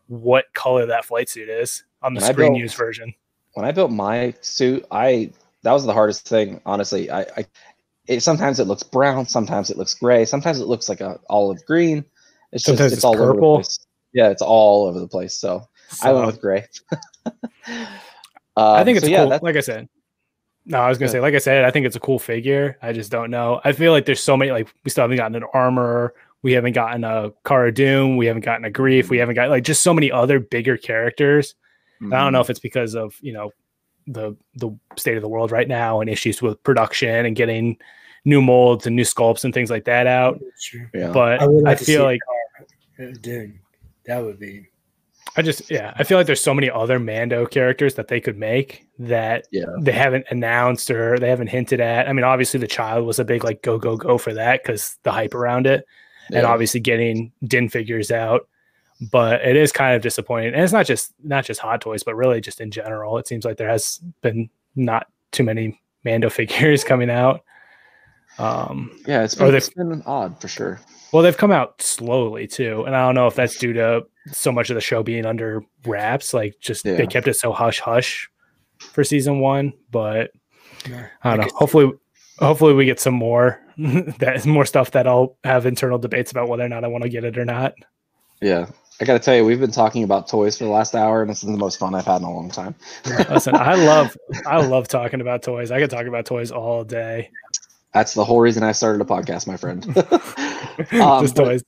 [0.07, 3.13] what color that flight suit is on the When screen built- use version.
[3.53, 5.31] when I built my suit, I
[5.63, 7.09] that was the hardest thing, honestly.
[7.09, 7.45] I, I
[8.07, 11.65] it sometimes it looks brown, sometimes it looks gray, sometimes it looks like a olive
[11.65, 12.05] green.
[12.51, 13.55] It's just Sometimes it's, it's all over the purple.
[13.57, 13.79] place.
[14.13, 15.33] Yeah, it's all over the place.
[15.35, 15.67] So,
[16.03, 16.65] I went So- with gray.
[17.25, 19.29] I think Um, it's so yeah, cool.
[19.29, 19.89] that's- Like I said,
[20.65, 21.13] no, I was gonna Good.
[21.13, 22.77] say, like I said, I think it's a cool figure.
[22.81, 23.61] I just don't know.
[23.63, 24.51] I feel like there's so many.
[24.51, 26.13] Like we still haven't gotten an armor.
[26.41, 28.17] We haven't gotten a Cara Dune.
[28.17, 29.09] We haven't gotten a Greef.
[29.09, 31.55] We haven't got like just so many other bigger characters.
[31.99, 32.33] And I don't Mm-hmm.
[32.33, 33.51] know if it's because of you know
[34.07, 37.77] the the state of the world right now and issues with production and getting
[38.25, 40.39] new molds and new sculpts and things like that out.
[40.93, 41.11] Yeah.
[41.11, 42.19] But I would I like to see feel like
[43.21, 43.59] Dude,
[44.05, 44.67] that would be
[45.37, 48.37] I just yeah, I feel like there's so many other Mando characters that they could
[48.37, 49.65] make that Yeah.
[49.79, 52.07] they haven't announced or they haven't hinted at.
[52.07, 54.97] I mean, obviously the child was a big like go go go for that because
[55.03, 55.85] the hype around it,
[56.31, 58.47] and obviously getting Din figures out.
[59.11, 62.15] But it is kind of disappointing, and it's not just not just Hot Toys, but
[62.15, 63.17] really just in general.
[63.17, 67.41] It seems like there has been not too many Mando figures coming out.
[68.39, 70.79] Um, Yeah, it's been, it's been odd for sure.
[71.11, 74.51] Well, they've come out slowly too, and I don't know if that's due to so
[74.51, 76.33] much of the show being under wraps.
[76.33, 76.95] Like, just Yeah.
[76.95, 78.29] they kept it so hush hush
[78.79, 79.73] for season one.
[79.91, 80.31] But
[80.89, 81.49] Yeah, I don't I know.
[81.49, 81.91] could- Hopefully,
[82.39, 86.47] hopefully we get some more that is more stuff that I'll have internal debates about
[86.49, 87.73] whether or not I want to get it or not.
[88.41, 88.67] Yeah.
[89.01, 91.43] I gotta tell you, we've been talking about toys for the last hour, and this
[91.43, 92.73] is the most fun I've had in a long time.
[93.29, 94.15] Listen, I love
[94.47, 95.69] I love talking about toys.
[95.69, 97.29] I could talk about toys all day.
[97.95, 99.83] That's the whole reason I started a podcast, my friend.
[101.01, 101.61] Um, but-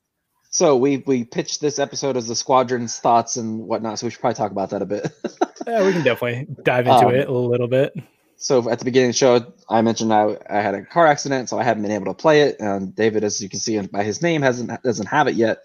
[0.50, 4.00] So we we pitched this episode as the squadron's thoughts and whatnot.
[4.00, 5.10] So we should probably talk about that a bit.
[5.68, 7.94] Yeah, we can definitely dive into Um, it a little bit.
[8.38, 11.50] so at the beginning of the show, I mentioned I, I had a car accident,
[11.50, 12.56] so I haven't been able to play it.
[12.62, 15.58] And David, as you can see by his name, hasn't doesn't have it yet.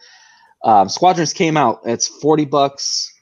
[0.64, 1.82] Um, Squadrons came out.
[1.84, 3.12] It's forty bucks.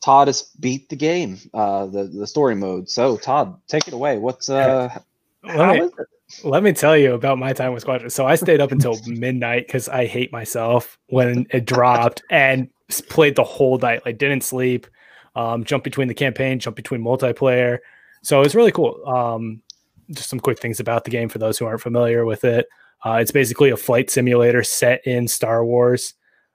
[0.00, 2.88] Todd has beat the game, uh, the the story mode.
[2.88, 4.18] So Todd, take it away.
[4.18, 4.96] What's uh,
[5.44, 6.06] how is it?
[6.44, 8.10] Let me tell you about my time with Squadron.
[8.10, 12.68] So I stayed up until midnight because I hate myself when it dropped and
[13.08, 14.04] played the whole night.
[14.04, 14.86] Like didn't sleep,
[15.34, 17.78] um, jump between the campaign, jump between multiplayer.
[18.22, 19.02] So it's really cool.
[19.06, 19.62] Um,
[20.10, 22.66] just some quick things about the game for those who aren't familiar with it.
[23.04, 26.14] Uh, it's basically a flight simulator set in Star Wars.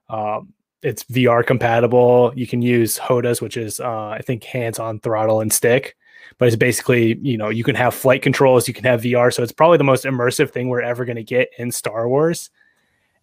[0.10, 0.54] Um,
[0.84, 2.32] it's VR compatible.
[2.36, 5.96] You can use HOTAS, which is uh, I think hands-on throttle and stick
[6.38, 9.42] but it's basically you know you can have flight controls you can have vr so
[9.44, 12.50] it's probably the most immersive thing we're ever going to get in star wars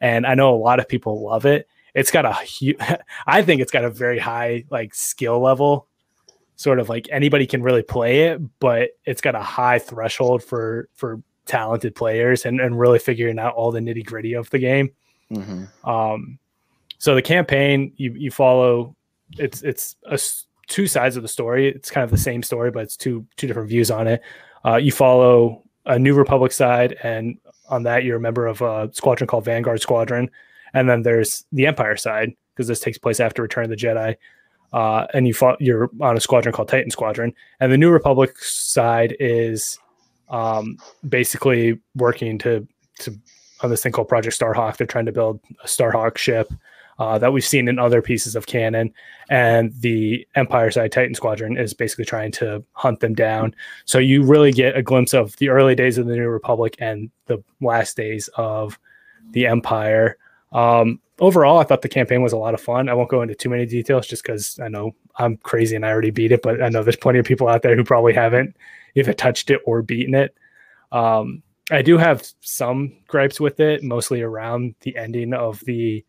[0.00, 2.76] and i know a lot of people love it it's got a huge
[3.26, 5.86] i think it's got a very high like skill level
[6.56, 10.88] sort of like anybody can really play it but it's got a high threshold for
[10.94, 14.90] for talented players and, and really figuring out all the nitty gritty of the game
[15.32, 15.66] Mhm.
[15.88, 16.38] um,
[16.98, 18.94] so the campaign you you follow
[19.38, 20.18] it's it's a
[20.72, 21.68] two sides of the story.
[21.68, 24.22] It's kind of the same story, but it's two two different views on it.
[24.64, 28.88] Uh, you follow a New Republic side, and on that you're a member of a
[28.92, 30.30] squadron called Vanguard Squadron,
[30.72, 34.16] and then there's the Empire side because this takes place after Return of the Jedi.
[34.72, 38.38] Uh, and you fought, you're on a squadron called Titan Squadron, and the New Republic
[38.38, 39.78] side is
[40.30, 42.66] um, basically working to
[43.00, 43.14] to
[43.62, 44.78] on this thing called Project Starhawk.
[44.78, 46.50] They're trying to build a Starhawk ship
[47.02, 48.94] uh, that we've seen in other pieces of canon.
[49.28, 53.56] And the Empire side Titan Squadron is basically trying to hunt them down.
[53.86, 57.10] So you really get a glimpse of the early days of the New Republic and
[57.26, 58.78] the last days of
[59.32, 60.16] the Empire.
[60.52, 62.88] Um, overall, I thought the campaign was a lot of fun.
[62.88, 65.90] I won't go into too many details just because I know I'm crazy and I
[65.90, 68.56] already beat it, but I know there's plenty of people out there who probably haven't
[68.94, 70.36] either touched it or beaten it.
[70.92, 71.42] Um,
[71.72, 76.04] I do have some gripes with it, mostly around the ending of the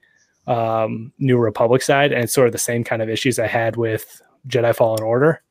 [0.47, 3.75] um, New Republic side, and it's sort of the same kind of issues I had
[3.75, 5.41] with Jedi Fallen Order.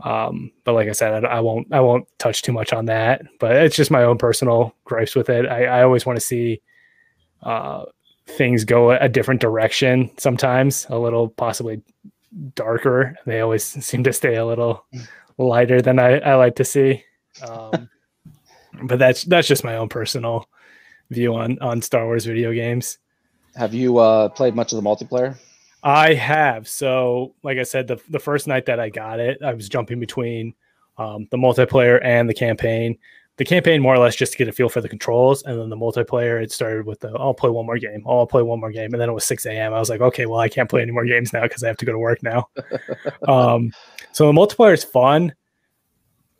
[0.00, 3.22] Um, but like I said, I, I won't I won't touch too much on that.
[3.38, 5.46] But it's just my own personal gripes with it.
[5.46, 6.60] I, I always want to see
[7.42, 7.84] uh,
[8.26, 10.10] things go a, a different direction.
[10.18, 11.82] Sometimes a little possibly
[12.54, 13.16] darker.
[13.26, 14.84] They always seem to stay a little
[15.38, 17.04] lighter than I, I like to see.
[17.46, 17.88] Um,
[18.84, 20.48] but that's that's just my own personal
[21.10, 22.98] view on on Star Wars video games.
[23.56, 25.38] Have you uh, played much of the multiplayer?
[25.82, 26.68] I have.
[26.68, 30.00] So, like I said, the the first night that I got it, I was jumping
[30.00, 30.54] between
[30.98, 32.98] um, the multiplayer and the campaign.
[33.38, 35.70] The campaign more or less just to get a feel for the controls, and then
[35.70, 38.60] the multiplayer it started with the I'll play one more game, oh, I'll play one
[38.60, 39.72] more game, and then it was 6 a.m.
[39.72, 41.78] I was like, okay, well I can't play any more games now because I have
[41.78, 42.48] to go to work now.
[43.26, 43.72] um,
[44.12, 45.32] so the multiplayer is fun.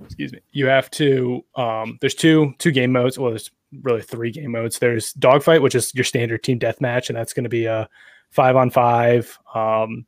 [0.05, 0.41] Excuse me.
[0.51, 1.45] You have to.
[1.57, 3.19] Um, there's two two game modes.
[3.19, 3.51] Well, there's
[3.81, 4.79] really three game modes.
[4.79, 7.89] There's dogfight, which is your standard team deathmatch, and that's going to be a
[8.31, 9.39] five on five.
[9.55, 10.07] Um,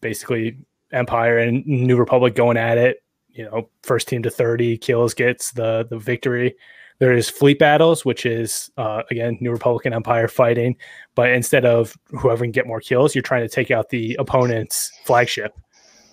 [0.00, 0.58] basically,
[0.92, 3.02] Empire and New Republic going at it.
[3.30, 6.54] You know, first team to 30 kills gets the the victory.
[7.00, 10.76] There is fleet battles, which is uh, again New Republic and Empire fighting,
[11.14, 14.92] but instead of whoever can get more kills, you're trying to take out the opponent's
[15.04, 15.58] flagship.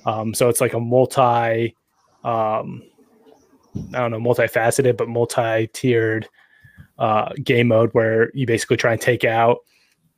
[0.06, 1.76] Um, so it's like a multi,
[2.24, 2.82] um,
[3.94, 6.28] I don't know, multifaceted but multi-tiered
[7.02, 9.58] uh, game mode where you basically try and take out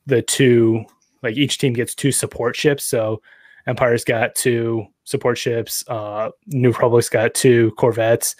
[0.05, 0.83] the two.
[1.23, 2.83] Like each team gets two support ships.
[2.83, 3.21] So
[3.65, 5.85] Empire's got two support ships.
[5.87, 8.35] Uh, New Republic's got two corvettes.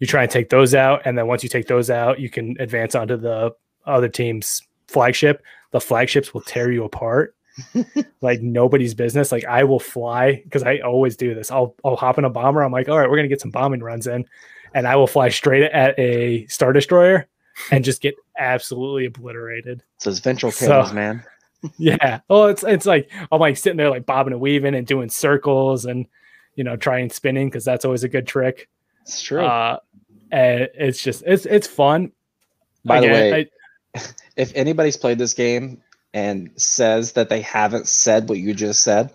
[0.00, 2.56] You try and take those out, and then once you take those out, you can
[2.58, 3.54] advance onto the
[3.86, 5.42] other team's flagship.
[5.70, 7.36] The flagships will tear you apart
[8.20, 9.30] like nobody's business.
[9.30, 11.52] Like I will fly because I always do this.
[11.52, 12.62] I'll I'll hop in a bomber.
[12.62, 14.24] I'm like, all right, we're gonna get some bombing runs in,
[14.74, 17.28] and I will fly straight at a star destroyer
[17.70, 19.82] and just get absolutely obliterated.
[19.98, 21.24] So it's ventral cannons, so, man.
[21.78, 22.20] yeah.
[22.28, 25.84] Well, it's it's like I'm like sitting there like bobbing and weaving and doing circles
[25.84, 26.06] and
[26.54, 28.68] you know trying spinning because that's always a good trick.
[29.02, 29.44] It's true.
[29.44, 29.78] Uh,
[30.30, 32.12] and it's just it's it's fun.
[32.84, 33.50] By Again, the way,
[33.96, 34.00] I,
[34.36, 35.80] if anybody's played this game
[36.12, 39.10] and says that they haven't said what you just said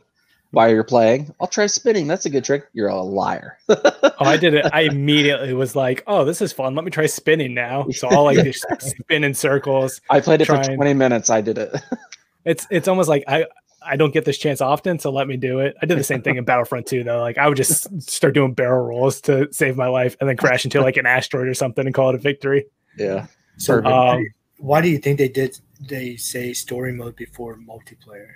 [0.52, 2.08] while you're playing, I'll try spinning.
[2.08, 2.68] That's a good trick.
[2.74, 3.58] You're a liar.
[3.70, 4.66] oh, I did it.
[4.74, 6.76] I immediately was like, "Oh, this is fun.
[6.76, 10.02] Let me try spinning now." So I'll like just spin in circles.
[10.10, 11.30] I played it for 20 minutes.
[11.30, 11.76] I did it.
[12.46, 13.46] it's it's almost like I
[13.86, 15.76] I don't get this chance often, so let me do it.
[15.82, 17.22] I did the same thing in Battlefront 2, though.
[17.22, 20.66] Like I would just start doing barrel rolls to save my life, and then crash
[20.66, 22.66] into like an asteroid or something and call it a victory.
[22.98, 23.28] Yeah.
[23.58, 24.26] So um,
[24.58, 25.60] why do you think they did?
[25.80, 28.32] They say story mode before multiplayer.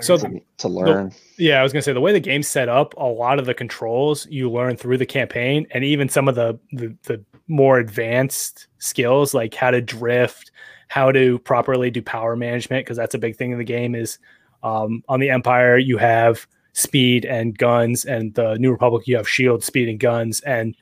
[0.00, 2.68] So to, to learn, the, yeah, I was gonna say the way the game's set
[2.68, 6.34] up, a lot of the controls you learn through the campaign, and even some of
[6.34, 10.52] the the, the more advanced skills like how to drift,
[10.88, 13.94] how to properly do power management, because that's a big thing in the game.
[13.94, 14.18] Is
[14.62, 19.28] um, on the Empire you have speed and guns, and the New Republic you have
[19.28, 20.76] shield, speed, and guns, and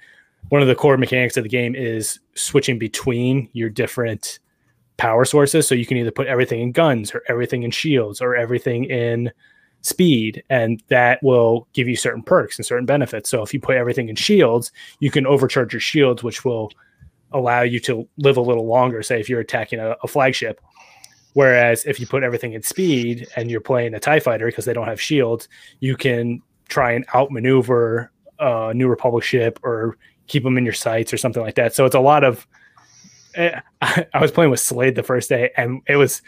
[0.48, 4.38] one of the core mechanics of the game is switching between your different
[4.98, 5.66] power sources.
[5.66, 9.32] So you can either put everything in guns or everything in shields or everything in
[9.80, 13.30] speed, and that will give you certain perks and certain benefits.
[13.30, 14.70] So if you put everything in shields,
[15.00, 16.70] you can overcharge your shields, which will
[17.32, 19.02] allow you to live a little longer.
[19.02, 20.60] Say if you're attacking a, a flagship.
[21.34, 24.72] Whereas if you put everything in speed and you're playing a TIE fighter because they
[24.72, 29.96] don't have shields, you can try and outmaneuver a New Republic ship or
[30.26, 31.74] keep them in your sights or something like that.
[31.74, 32.46] So it's a lot of
[33.34, 36.22] Eh, I was playing with Slade the first day, and it was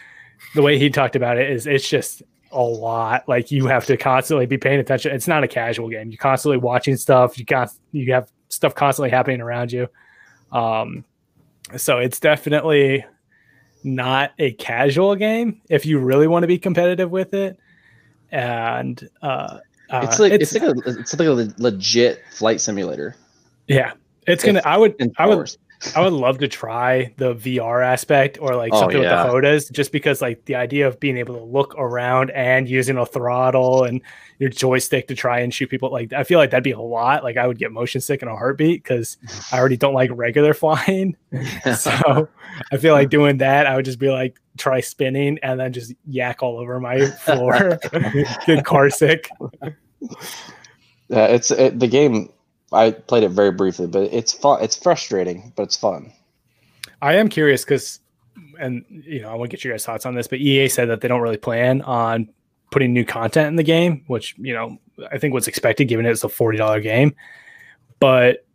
[0.55, 2.23] the way he talked about it is it's just
[2.53, 3.29] a lot.
[3.29, 5.13] Like you have to constantly be paying attention.
[5.15, 6.11] It's not a casual game.
[6.11, 7.39] You're constantly watching stuff.
[7.39, 9.89] You got you have stuff constantly happening around you.
[10.53, 11.05] Um,
[11.77, 13.05] so it's definitely
[13.85, 17.59] not a casual game if you really want to be competitive with it.
[18.33, 19.59] And uh,
[19.91, 23.17] uh it's like it's, it's like a it's like a legit flight simulator.
[23.67, 23.93] Yeah,
[24.27, 24.63] it's gonna.
[24.65, 24.95] I would.
[25.19, 25.57] I would.
[25.97, 29.25] I would love to try the VR aspect or like oh, something yeah.
[29.25, 32.69] with the HOTAS, just because like the idea of being able to look around and
[32.69, 34.03] using a throttle and
[34.39, 35.91] your joystick to try and shoot people.
[35.91, 37.25] Like I feel like that'd be a lot.
[37.25, 39.17] Like I would get motion sick in a heartbeat because
[39.53, 41.17] I already don't like regular flying.
[41.77, 42.29] so
[42.71, 45.95] I feel like doing that, I would just be like try spinning and then just
[46.05, 47.79] yak all over my floor,
[48.47, 49.31] get car sick.
[51.09, 52.31] Yeah, it's it, the game
[52.73, 54.63] I played it very briefly, but it's fun.
[54.63, 56.13] It's frustrating, but it's fun.
[57.03, 58.01] I am curious because,
[58.59, 60.29] and you know, I want to get your guys' thoughts on this.
[60.29, 62.29] But EA said that they don't really plan on
[62.71, 64.79] putting new content in the game, which you know
[65.11, 67.15] I think was expected given it's a forty dollar game.
[67.99, 68.47] But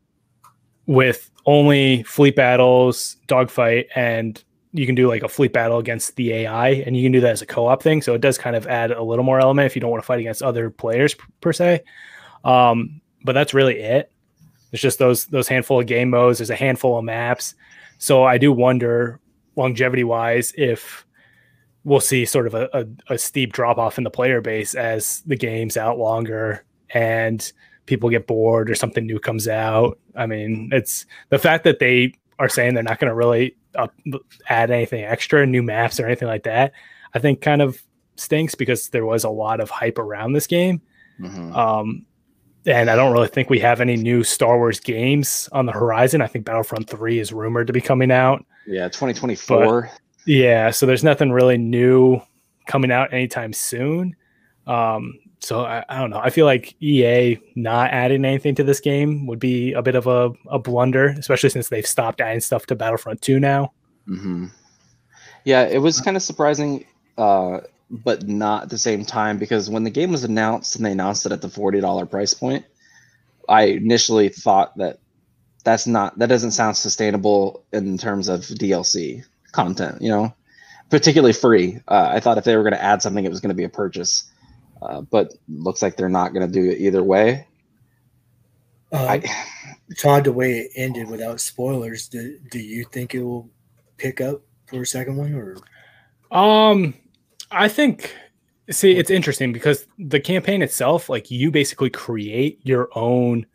[0.86, 4.41] with only fleet battles, dogfight, and
[4.72, 7.32] you can do like a fleet battle against the AI, and you can do that
[7.32, 8.01] as a co op thing.
[8.01, 10.07] So it does kind of add a little more element if you don't want to
[10.07, 11.82] fight against other players per se.
[12.43, 14.11] Um, but that's really it.
[14.71, 16.39] It's just those those handful of game modes.
[16.39, 17.55] There's a handful of maps.
[17.97, 19.19] So I do wonder,
[19.55, 21.05] longevity wise, if
[21.84, 25.21] we'll see sort of a, a, a steep drop off in the player base as
[25.28, 27.51] the game's out longer and
[27.86, 29.99] people get bored or something new comes out.
[30.15, 33.93] I mean, it's the fact that they are saying they're not going to really up,
[34.49, 36.73] add anything extra, new maps or anything like that.
[37.13, 37.82] I think kind of
[38.15, 40.82] stinks because there was a lot of hype around this game.
[41.19, 41.55] Mm-hmm.
[41.55, 42.05] Um,
[42.66, 46.22] and I don't really think we have any new Star Wars games on the horizon.
[46.22, 48.43] I think Battlefront 3 is rumored to be coming out.
[48.66, 49.91] Yeah, 2024.
[50.26, 52.20] Yeah, so there's nothing really new
[52.66, 54.16] coming out anytime soon.
[54.66, 56.20] Um, so I, I, don't know.
[56.20, 60.07] I feel like EA not adding anything to this game would be a bit of
[60.07, 63.72] a, a blunder, especially since they've stopped adding stuff to Battlefront 2 now.
[64.07, 64.47] Mm-hmm.
[65.43, 66.86] Yeah, it was kind of surprising,
[67.20, 67.59] uh,
[67.89, 71.25] but not at the same time because when the game was announced and they announced
[71.25, 72.65] it at the forty dollar price point,
[73.47, 74.99] I initially thought that
[75.63, 80.01] that's not that doesn't sound sustainable in terms of DLC content.
[80.01, 80.36] You know,
[80.89, 81.79] particularly free.
[81.88, 83.63] Uh, I thought if they were going to add something, it was going to be
[83.63, 84.31] a purchase.
[84.81, 87.47] Uh, but looks like they're not going to do it either way.
[88.91, 89.23] Uh, I,
[89.97, 93.49] Todd, the way it ended without spoilers, do, do you think it will
[93.97, 95.57] pick up for a second one or?
[96.31, 96.93] Um,
[97.55, 98.13] I think.
[98.69, 103.45] See, it's interesting because the campaign itself, like you basically create your own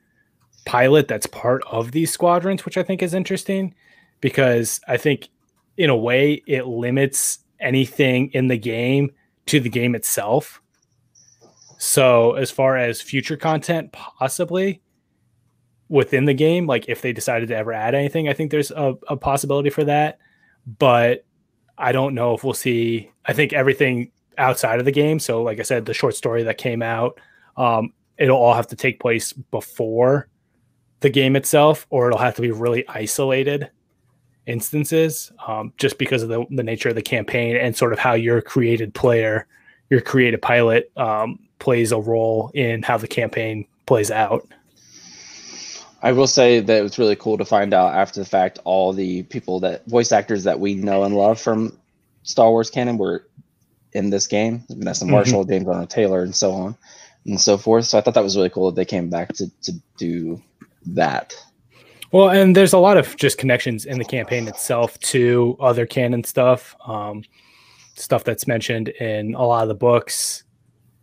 [0.65, 3.75] pilot that's part of these squadrons, which I think is interesting
[4.21, 5.29] because I think
[5.77, 9.11] in a way it limits anything in the game
[9.47, 10.63] to the game itself.
[11.79, 14.81] So, as far as future content, possibly
[15.89, 18.95] within the game, like if they decided to ever add anything, I think there's a,
[19.09, 20.19] a possibility for that.
[20.79, 21.25] But
[21.81, 23.11] I don't know if we'll see.
[23.27, 25.19] I think everything outside of the game.
[25.19, 27.21] So, like I said, the short story that came out,
[27.57, 30.29] um, it'll all have to take place before
[31.01, 33.71] the game itself, or it'll have to be really isolated
[34.47, 38.13] instances, um, just because of the, the nature of the campaign and sort of how
[38.15, 39.47] your created player,
[39.89, 44.47] your created pilot, um, plays a role in how the campaign plays out.
[46.03, 48.93] I will say that it was really cool to find out after the fact all
[48.93, 51.77] the people that voice actors that we know and love from
[52.23, 53.27] Star Wars canon were
[53.93, 54.65] in this game.
[54.71, 55.13] Vanessa mm-hmm.
[55.13, 55.53] Marshall, mm-hmm.
[55.53, 56.77] James Arnold Taylor, and so on
[57.27, 57.87] and so forth.
[57.87, 60.41] So I thought that was really cool that they came back to to do
[60.87, 61.35] that.
[62.13, 66.25] Well, and there's a lot of just connections in the campaign itself to other canon
[66.25, 67.23] stuff, um,
[67.95, 70.43] stuff that's mentioned in a lot of the books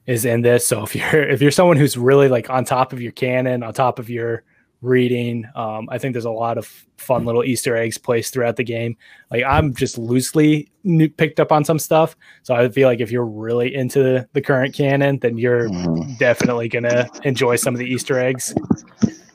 [0.06, 0.68] is in this.
[0.68, 3.74] So if you're if you're someone who's really like on top of your canon, on
[3.74, 4.44] top of your
[4.88, 6.66] reading, um, I think there's a lot of
[6.98, 8.98] fun little Easter eggs placed throughout the game.
[9.30, 10.72] Like I'm just loosely
[11.18, 14.74] picked up on some stuff, so I feel like if you're really into the current
[14.74, 16.14] canon, then you're mm-hmm.
[16.16, 18.54] definitely gonna enjoy some of the Easter eggs.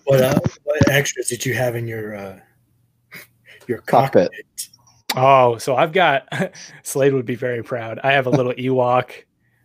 [0.05, 2.41] What uh, what extras did you have in your uh,
[3.69, 4.31] your cockpit?
[4.33, 4.69] cockpit?
[5.15, 6.29] Oh, so I've got
[6.83, 8.01] Slade would be very proud.
[8.03, 9.13] I have a little Ewok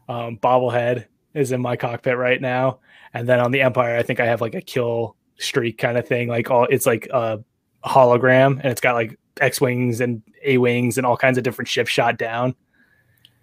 [0.10, 2.80] um, bobblehead is in my cockpit right now.
[3.14, 6.08] And then on the Empire, I think I have like a kill streak kind of
[6.08, 6.28] thing.
[6.28, 7.44] Like all it's like a
[7.86, 11.68] hologram and it's got like X wings and A wings and all kinds of different
[11.68, 12.56] ships shot down.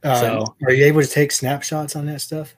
[0.02, 2.54] Um, so are you able to take snapshots on that stuff?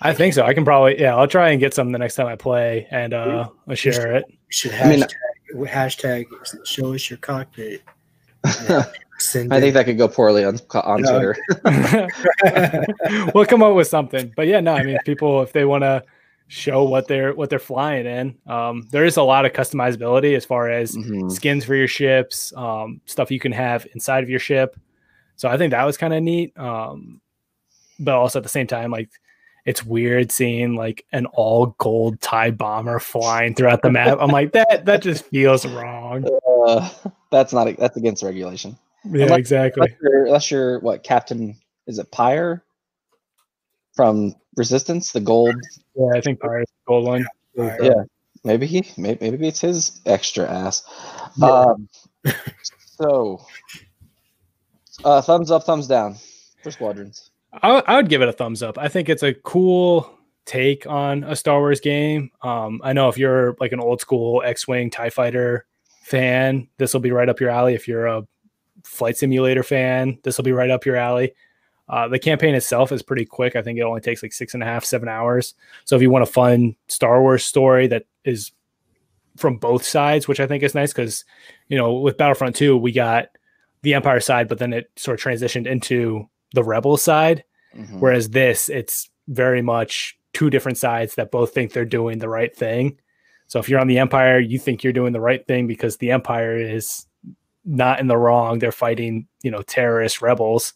[0.00, 0.44] I think so.
[0.44, 1.16] I can probably yeah.
[1.16, 4.24] I'll try and get some the next time I play and uh I'll share it.
[4.48, 5.12] Should hashtag,
[5.52, 6.26] I mean, hashtag
[6.64, 7.82] show us your cockpit.
[9.20, 11.10] Send I think that could go poorly on on no.
[11.10, 11.36] Twitter.
[13.34, 14.74] we'll come up with something, but yeah, no.
[14.74, 16.04] I mean, people if they want to
[16.48, 20.44] show what they're what they're flying in, um, there is a lot of customizability as
[20.44, 21.28] far as mm-hmm.
[21.28, 24.76] skins for your ships, um, stuff you can have inside of your ship.
[25.36, 26.58] So I think that was kind of neat.
[26.58, 27.20] Um,
[28.00, 29.10] but also at the same time, like
[29.64, 34.18] it's weird seeing like an all gold tie bomber flying throughout the map.
[34.20, 36.26] I'm like that that just feels wrong.
[36.66, 36.88] Uh,
[37.30, 38.78] that's not that's against regulation.
[39.04, 39.82] Yeah, unless, exactly.
[39.82, 41.56] Unless you're, unless you're, what Captain
[41.86, 42.64] is it Pyre
[43.94, 45.54] from Resistance, the gold.
[45.94, 47.26] Yeah, I think Pyre is the gold one.
[47.56, 48.02] Yeah,
[48.44, 50.82] maybe he maybe, maybe it's his extra ass.
[51.36, 51.48] Yeah.
[51.48, 51.88] Um,
[52.98, 53.40] so,
[55.04, 56.16] uh, thumbs up, thumbs down
[56.62, 57.30] for Squadrons.
[57.62, 58.76] I, I would give it a thumbs up.
[58.76, 60.12] I think it's a cool
[60.44, 62.30] take on a Star Wars game.
[62.42, 65.66] Um, I know if you're like an old school X-wing Tie Fighter
[66.02, 67.74] fan, this will be right up your alley.
[67.74, 68.26] If you're a
[68.84, 71.32] flight simulator fan, this will be right up your alley.
[71.88, 73.56] Uh, the campaign itself is pretty quick.
[73.56, 75.54] I think it only takes like six and a half, seven hours.
[75.84, 78.52] So if you want a fun Star Wars story that is
[79.36, 81.24] from both sides, which I think is nice because,
[81.68, 83.28] you know, with Battlefront 2, we got
[83.82, 87.44] the Empire side, but then it sort of transitioned into the Rebel side.
[87.74, 88.00] Mm-hmm.
[88.00, 92.54] Whereas this, it's very much two different sides that both think they're doing the right
[92.54, 92.98] thing.
[93.46, 96.10] So if you're on the Empire, you think you're doing the right thing because the
[96.10, 97.06] Empire is
[97.64, 98.58] not in the wrong.
[98.58, 100.74] They're fighting, you know, terrorist rebels.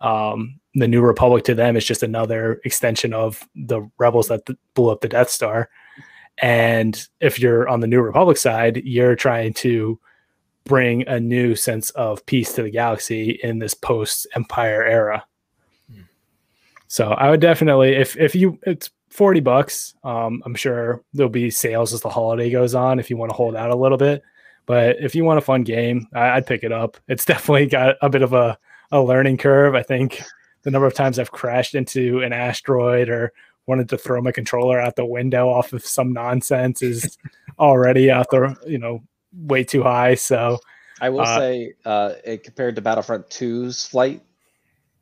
[0.00, 4.58] Um, the New Republic to them is just another extension of the rebels that th-
[4.74, 5.68] blew up the Death Star.
[6.38, 9.98] And if you're on the New Republic side, you're trying to
[10.64, 15.24] bring a new sense of peace to the galaxy in this post Empire era.
[15.92, 16.02] Hmm.
[16.88, 19.94] So I would definitely, if if you, it's 40 bucks.
[20.04, 23.36] Um, I'm sure there'll be sales as the holiday goes on if you want to
[23.36, 24.22] hold out a little bit.
[24.66, 26.96] But if you want a fun game, I, would pick it up.
[27.08, 28.56] It's definitely got a bit of a,
[28.90, 29.74] a learning curve.
[29.74, 30.22] I think
[30.62, 33.32] the number of times I've crashed into an asteroid or
[33.66, 37.16] wanted to throw my controller out the window off of some nonsense is
[37.58, 39.02] already out the you know
[39.32, 40.14] way too high.
[40.14, 40.58] So
[41.00, 44.22] I will uh, say, uh, it, compared to Battlefront 2's flight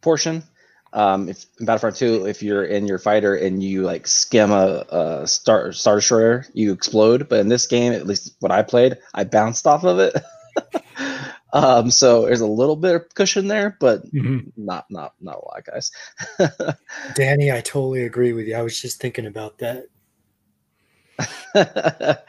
[0.00, 0.44] portion,
[0.92, 4.84] um, if in Battlefront 2, if you're in your fighter and you like skim a,
[4.90, 7.28] a star star destroyer, you explode.
[7.28, 10.14] But in this game, at least what I played, I bounced off of it.
[11.52, 14.50] um, so there's a little bit of cushion there, but mm-hmm.
[14.56, 15.90] not not not a lot, guys.
[17.14, 18.56] Danny, I totally agree with you.
[18.56, 19.86] I was just thinking about that.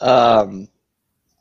[0.00, 0.68] um,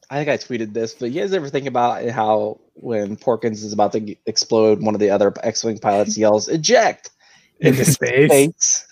[0.09, 3.73] I think I tweeted this, but you guys ever think about how when Porkins is
[3.73, 7.11] about to explode, one of the other X-wing pilots yells "eject"
[7.61, 8.30] into space?
[8.30, 8.88] space.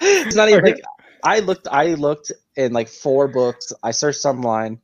[0.00, 0.82] it's not even like
[1.24, 1.66] I looked.
[1.70, 3.72] I looked in like four books.
[3.82, 4.80] I searched online.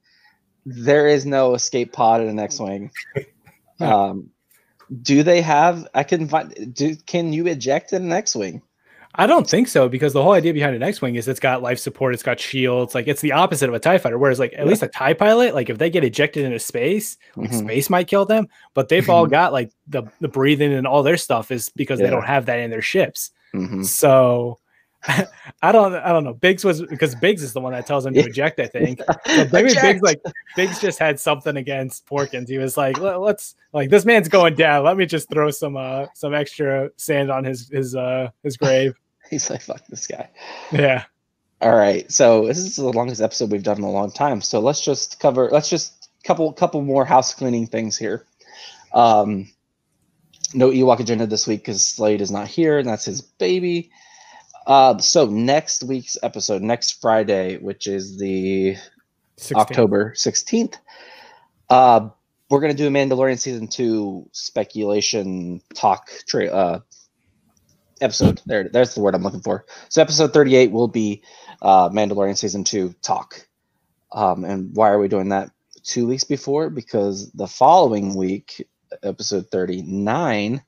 [0.65, 2.91] There is no escape pod in an X-wing.
[3.81, 4.31] Um,
[5.03, 5.89] do they have?
[5.95, 6.73] I can find.
[6.73, 8.63] Do can you eject in an X-wing?
[9.15, 11.79] I don't think so because the whole idea behind an X-wing is it's got life
[11.79, 14.19] support, it's got shields, like it's the opposite of a Tie fighter.
[14.19, 14.65] Whereas, like at yeah.
[14.65, 17.67] least a Tie pilot, like if they get ejected into space, like mm-hmm.
[17.67, 19.33] space might kill them, but they've all mm-hmm.
[19.33, 22.07] got like the the breathing and all their stuff is because yeah.
[22.07, 23.31] they don't have that in their ships.
[23.55, 23.83] Mm-hmm.
[23.83, 24.59] So
[25.63, 26.35] I don't I don't know.
[26.35, 28.61] Biggs was because Biggs is the one that tells him to eject.
[28.61, 30.21] I think so maybe Biggs like
[30.57, 32.49] Biggs just had something against Porkins.
[32.49, 34.85] He was like, Let, us like this man's going down.
[34.85, 38.95] Let me just throw some uh some extra sand on his his uh his grave.
[39.31, 40.29] He's like, fuck this guy.
[40.73, 41.05] Yeah.
[41.63, 42.11] All right.
[42.13, 44.41] So this is the longest episode we've done in a long time.
[44.43, 45.49] So let's just cover.
[45.51, 48.27] Let's just couple couple more house cleaning things here.
[48.93, 49.51] Um,
[50.55, 53.91] no Ewok agenda this week because Slade is not here, and that's his baby.
[54.67, 58.77] Uh, so next week's episode, next Friday, which is the
[59.39, 59.57] 16th.
[59.57, 60.77] October sixteenth,
[61.69, 62.09] uh,
[62.49, 66.81] we're gonna do a Mandalorian season two speculation talk tra- uh,
[68.01, 68.41] episode.
[68.47, 69.65] There, that's the word I'm looking for.
[69.89, 71.23] So episode 38 will be
[71.63, 73.47] uh, Mandalorian season two talk.
[74.13, 75.51] Um, and why are we doing that
[75.83, 76.69] two weeks before?
[76.69, 78.69] Because the following week,
[79.03, 80.63] episode 39,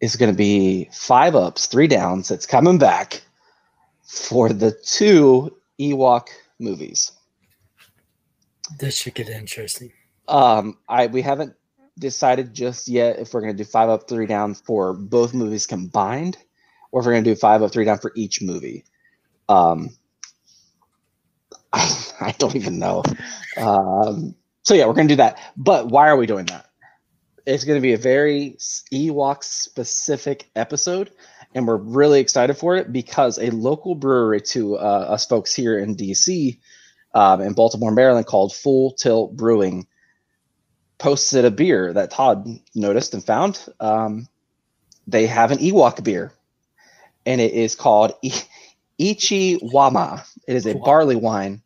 [0.00, 2.30] is going to be five ups, three downs.
[2.30, 3.22] It's coming back
[4.02, 6.28] for the two Ewok
[6.58, 7.12] movies.
[8.78, 9.92] This should get interesting.
[10.28, 11.54] Um, I we haven't
[11.98, 15.66] decided just yet if we're going to do five up, three down for both movies
[15.66, 16.38] combined,
[16.92, 18.84] or if we're going to do five up, three down for each movie.
[19.48, 19.90] Um,
[21.72, 23.02] I, I don't even know.
[23.56, 25.38] Um, so yeah, we're going to do that.
[25.56, 26.69] But why are we doing that?
[27.46, 31.10] It's going to be a very Ewok specific episode,
[31.54, 35.78] and we're really excited for it because a local brewery to uh, us folks here
[35.78, 36.58] in DC,
[37.14, 39.86] um, in Baltimore, Maryland, called Full Tilt Brewing
[40.98, 43.66] posted a beer that Todd noticed and found.
[43.80, 44.28] Um,
[45.06, 46.32] they have an Ewok beer,
[47.26, 48.46] and it is called I-
[48.98, 50.24] Ichi Wama.
[50.46, 51.62] It is a barley wine.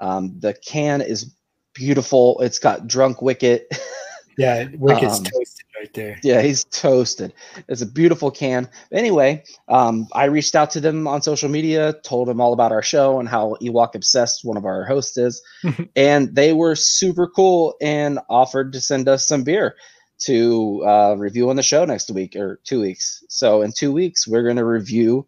[0.00, 1.32] Um, the can is
[1.72, 2.40] beautiful.
[2.40, 3.68] It's got drunk wicket.
[4.36, 6.18] Yeah, Wicket's um, toasted right there.
[6.22, 7.32] Yeah, he's toasted.
[7.68, 8.68] It's a beautiful can.
[8.92, 12.82] Anyway, um, I reached out to them on social media, told them all about our
[12.82, 15.42] show and how Ewok obsessed one of our hosts is,
[15.96, 19.76] and they were super cool and offered to send us some beer
[20.18, 23.22] to uh, review on the show next week or two weeks.
[23.28, 25.26] So in two weeks, we're going to review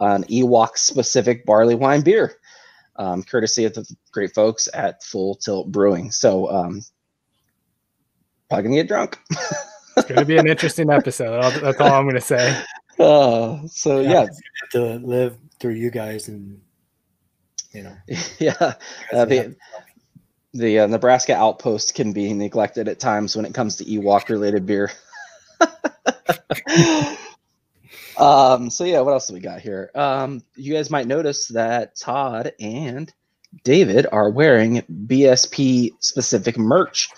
[0.00, 2.36] an Ewok specific barley wine beer,
[2.96, 6.10] um, courtesy of the great folks at Full Tilt Brewing.
[6.10, 6.82] So um,
[8.50, 9.18] probably gonna get drunk.
[9.96, 11.54] it's gonna be an interesting episode.
[11.62, 12.60] That's all I'm gonna say.
[12.98, 14.28] Uh, so yeah, yeah.
[14.72, 16.60] to live through you guys and
[17.72, 17.96] you know,
[18.38, 18.74] yeah,
[19.14, 19.56] uh, the
[20.52, 24.66] the uh, Nebraska outpost can be neglected at times when it comes to Ewok related
[24.66, 24.90] beer.
[28.18, 29.90] um, so yeah, what else do we got here?
[29.94, 33.10] Um, you guys might notice that Todd and
[33.64, 37.08] David are wearing BSP specific merch.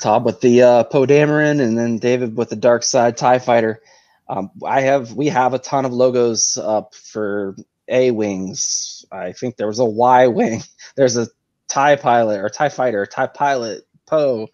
[0.00, 3.80] Todd with the uh, Poe Dameron, and then David with the Dark Side Tie Fighter.
[4.28, 7.56] Um, I have we have a ton of logos up for
[7.88, 9.04] A wings.
[9.12, 10.62] I think there was a Y wing.
[10.96, 11.28] There's a
[11.68, 14.48] Tie Pilot or Tie Fighter, Tie Pilot, Poe.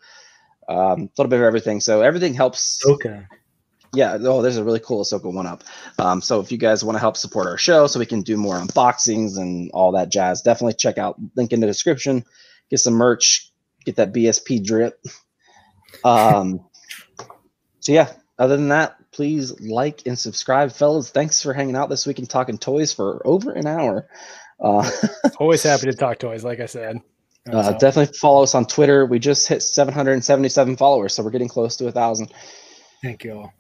[0.69, 1.81] Um, a little bit of everything.
[1.81, 2.85] So everything helps.
[2.87, 3.27] Okay.
[3.93, 4.19] Yeah.
[4.21, 5.65] Oh, there's a really cool Ahsoka one up.
[5.99, 8.37] Um, so if you guys want to help support our show, so we can do
[8.37, 12.25] more unboxings and all that jazz, definitely check out link in the description.
[12.71, 13.51] Get some merch.
[13.85, 15.05] Get that BSP drip.
[16.05, 16.67] Um,
[17.81, 21.11] so yeah, other than that, please like and subscribe, fellas.
[21.11, 24.09] Thanks for hanging out this week and talking toys for over an hour.
[24.61, 24.89] Uh,
[25.39, 26.99] Always happy to talk toys, like I said.
[27.51, 29.07] uh, definitely follow us on Twitter.
[29.07, 32.33] We just hit 777 followers, so we're getting close to a thousand.
[33.03, 33.53] Thank you all.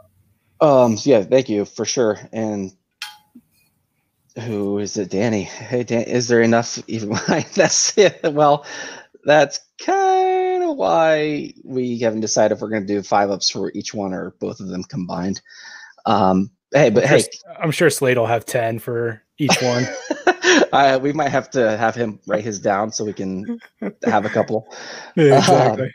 [0.61, 2.19] Um, so yeah, thank you for sure.
[2.33, 2.73] And
[4.39, 5.43] who is it, Danny?
[5.43, 6.79] Hey, Dan, is there enough?
[6.87, 7.11] Even
[7.55, 8.21] that's it.
[8.23, 8.65] Well,
[9.25, 10.40] that's kind
[10.71, 14.13] of why we haven't decided if we're going to do five ups for each one
[14.13, 15.41] or both of them combined.
[16.07, 19.85] Um, hey, but I'm hey, sure, I'm sure Slade will have 10 for each one.
[20.73, 23.61] uh, we might have to have him write his down so we can
[24.05, 24.67] have a couple.
[25.17, 25.95] Yeah, exactly.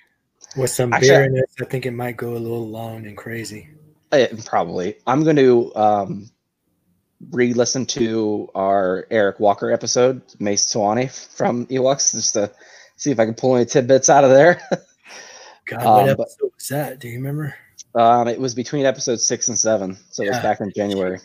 [0.58, 3.18] With some Actually, beer in it, I think it might go a little long and
[3.18, 3.70] crazy.
[4.12, 4.96] Uh, probably.
[5.06, 6.30] I'm going to um,
[7.32, 12.52] re-listen to our Eric Walker episode, Mace Towani from Ewoks, just to
[12.96, 14.62] see if I can pull any tidbits out of there.
[15.66, 17.00] God, Um, what but- episode was that?
[17.00, 17.56] Do you remember?
[17.96, 21.20] um, it was between episodes six and seven, so it was back in January.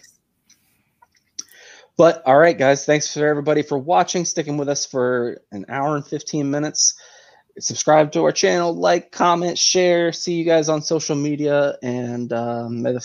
[1.96, 5.96] But all right, guys, thanks for everybody for watching, sticking with us for an hour
[5.96, 6.94] and 15 minutes.
[7.58, 10.12] Subscribe to our channel, like, comment, share.
[10.12, 13.00] See you guys on social media, and um, may the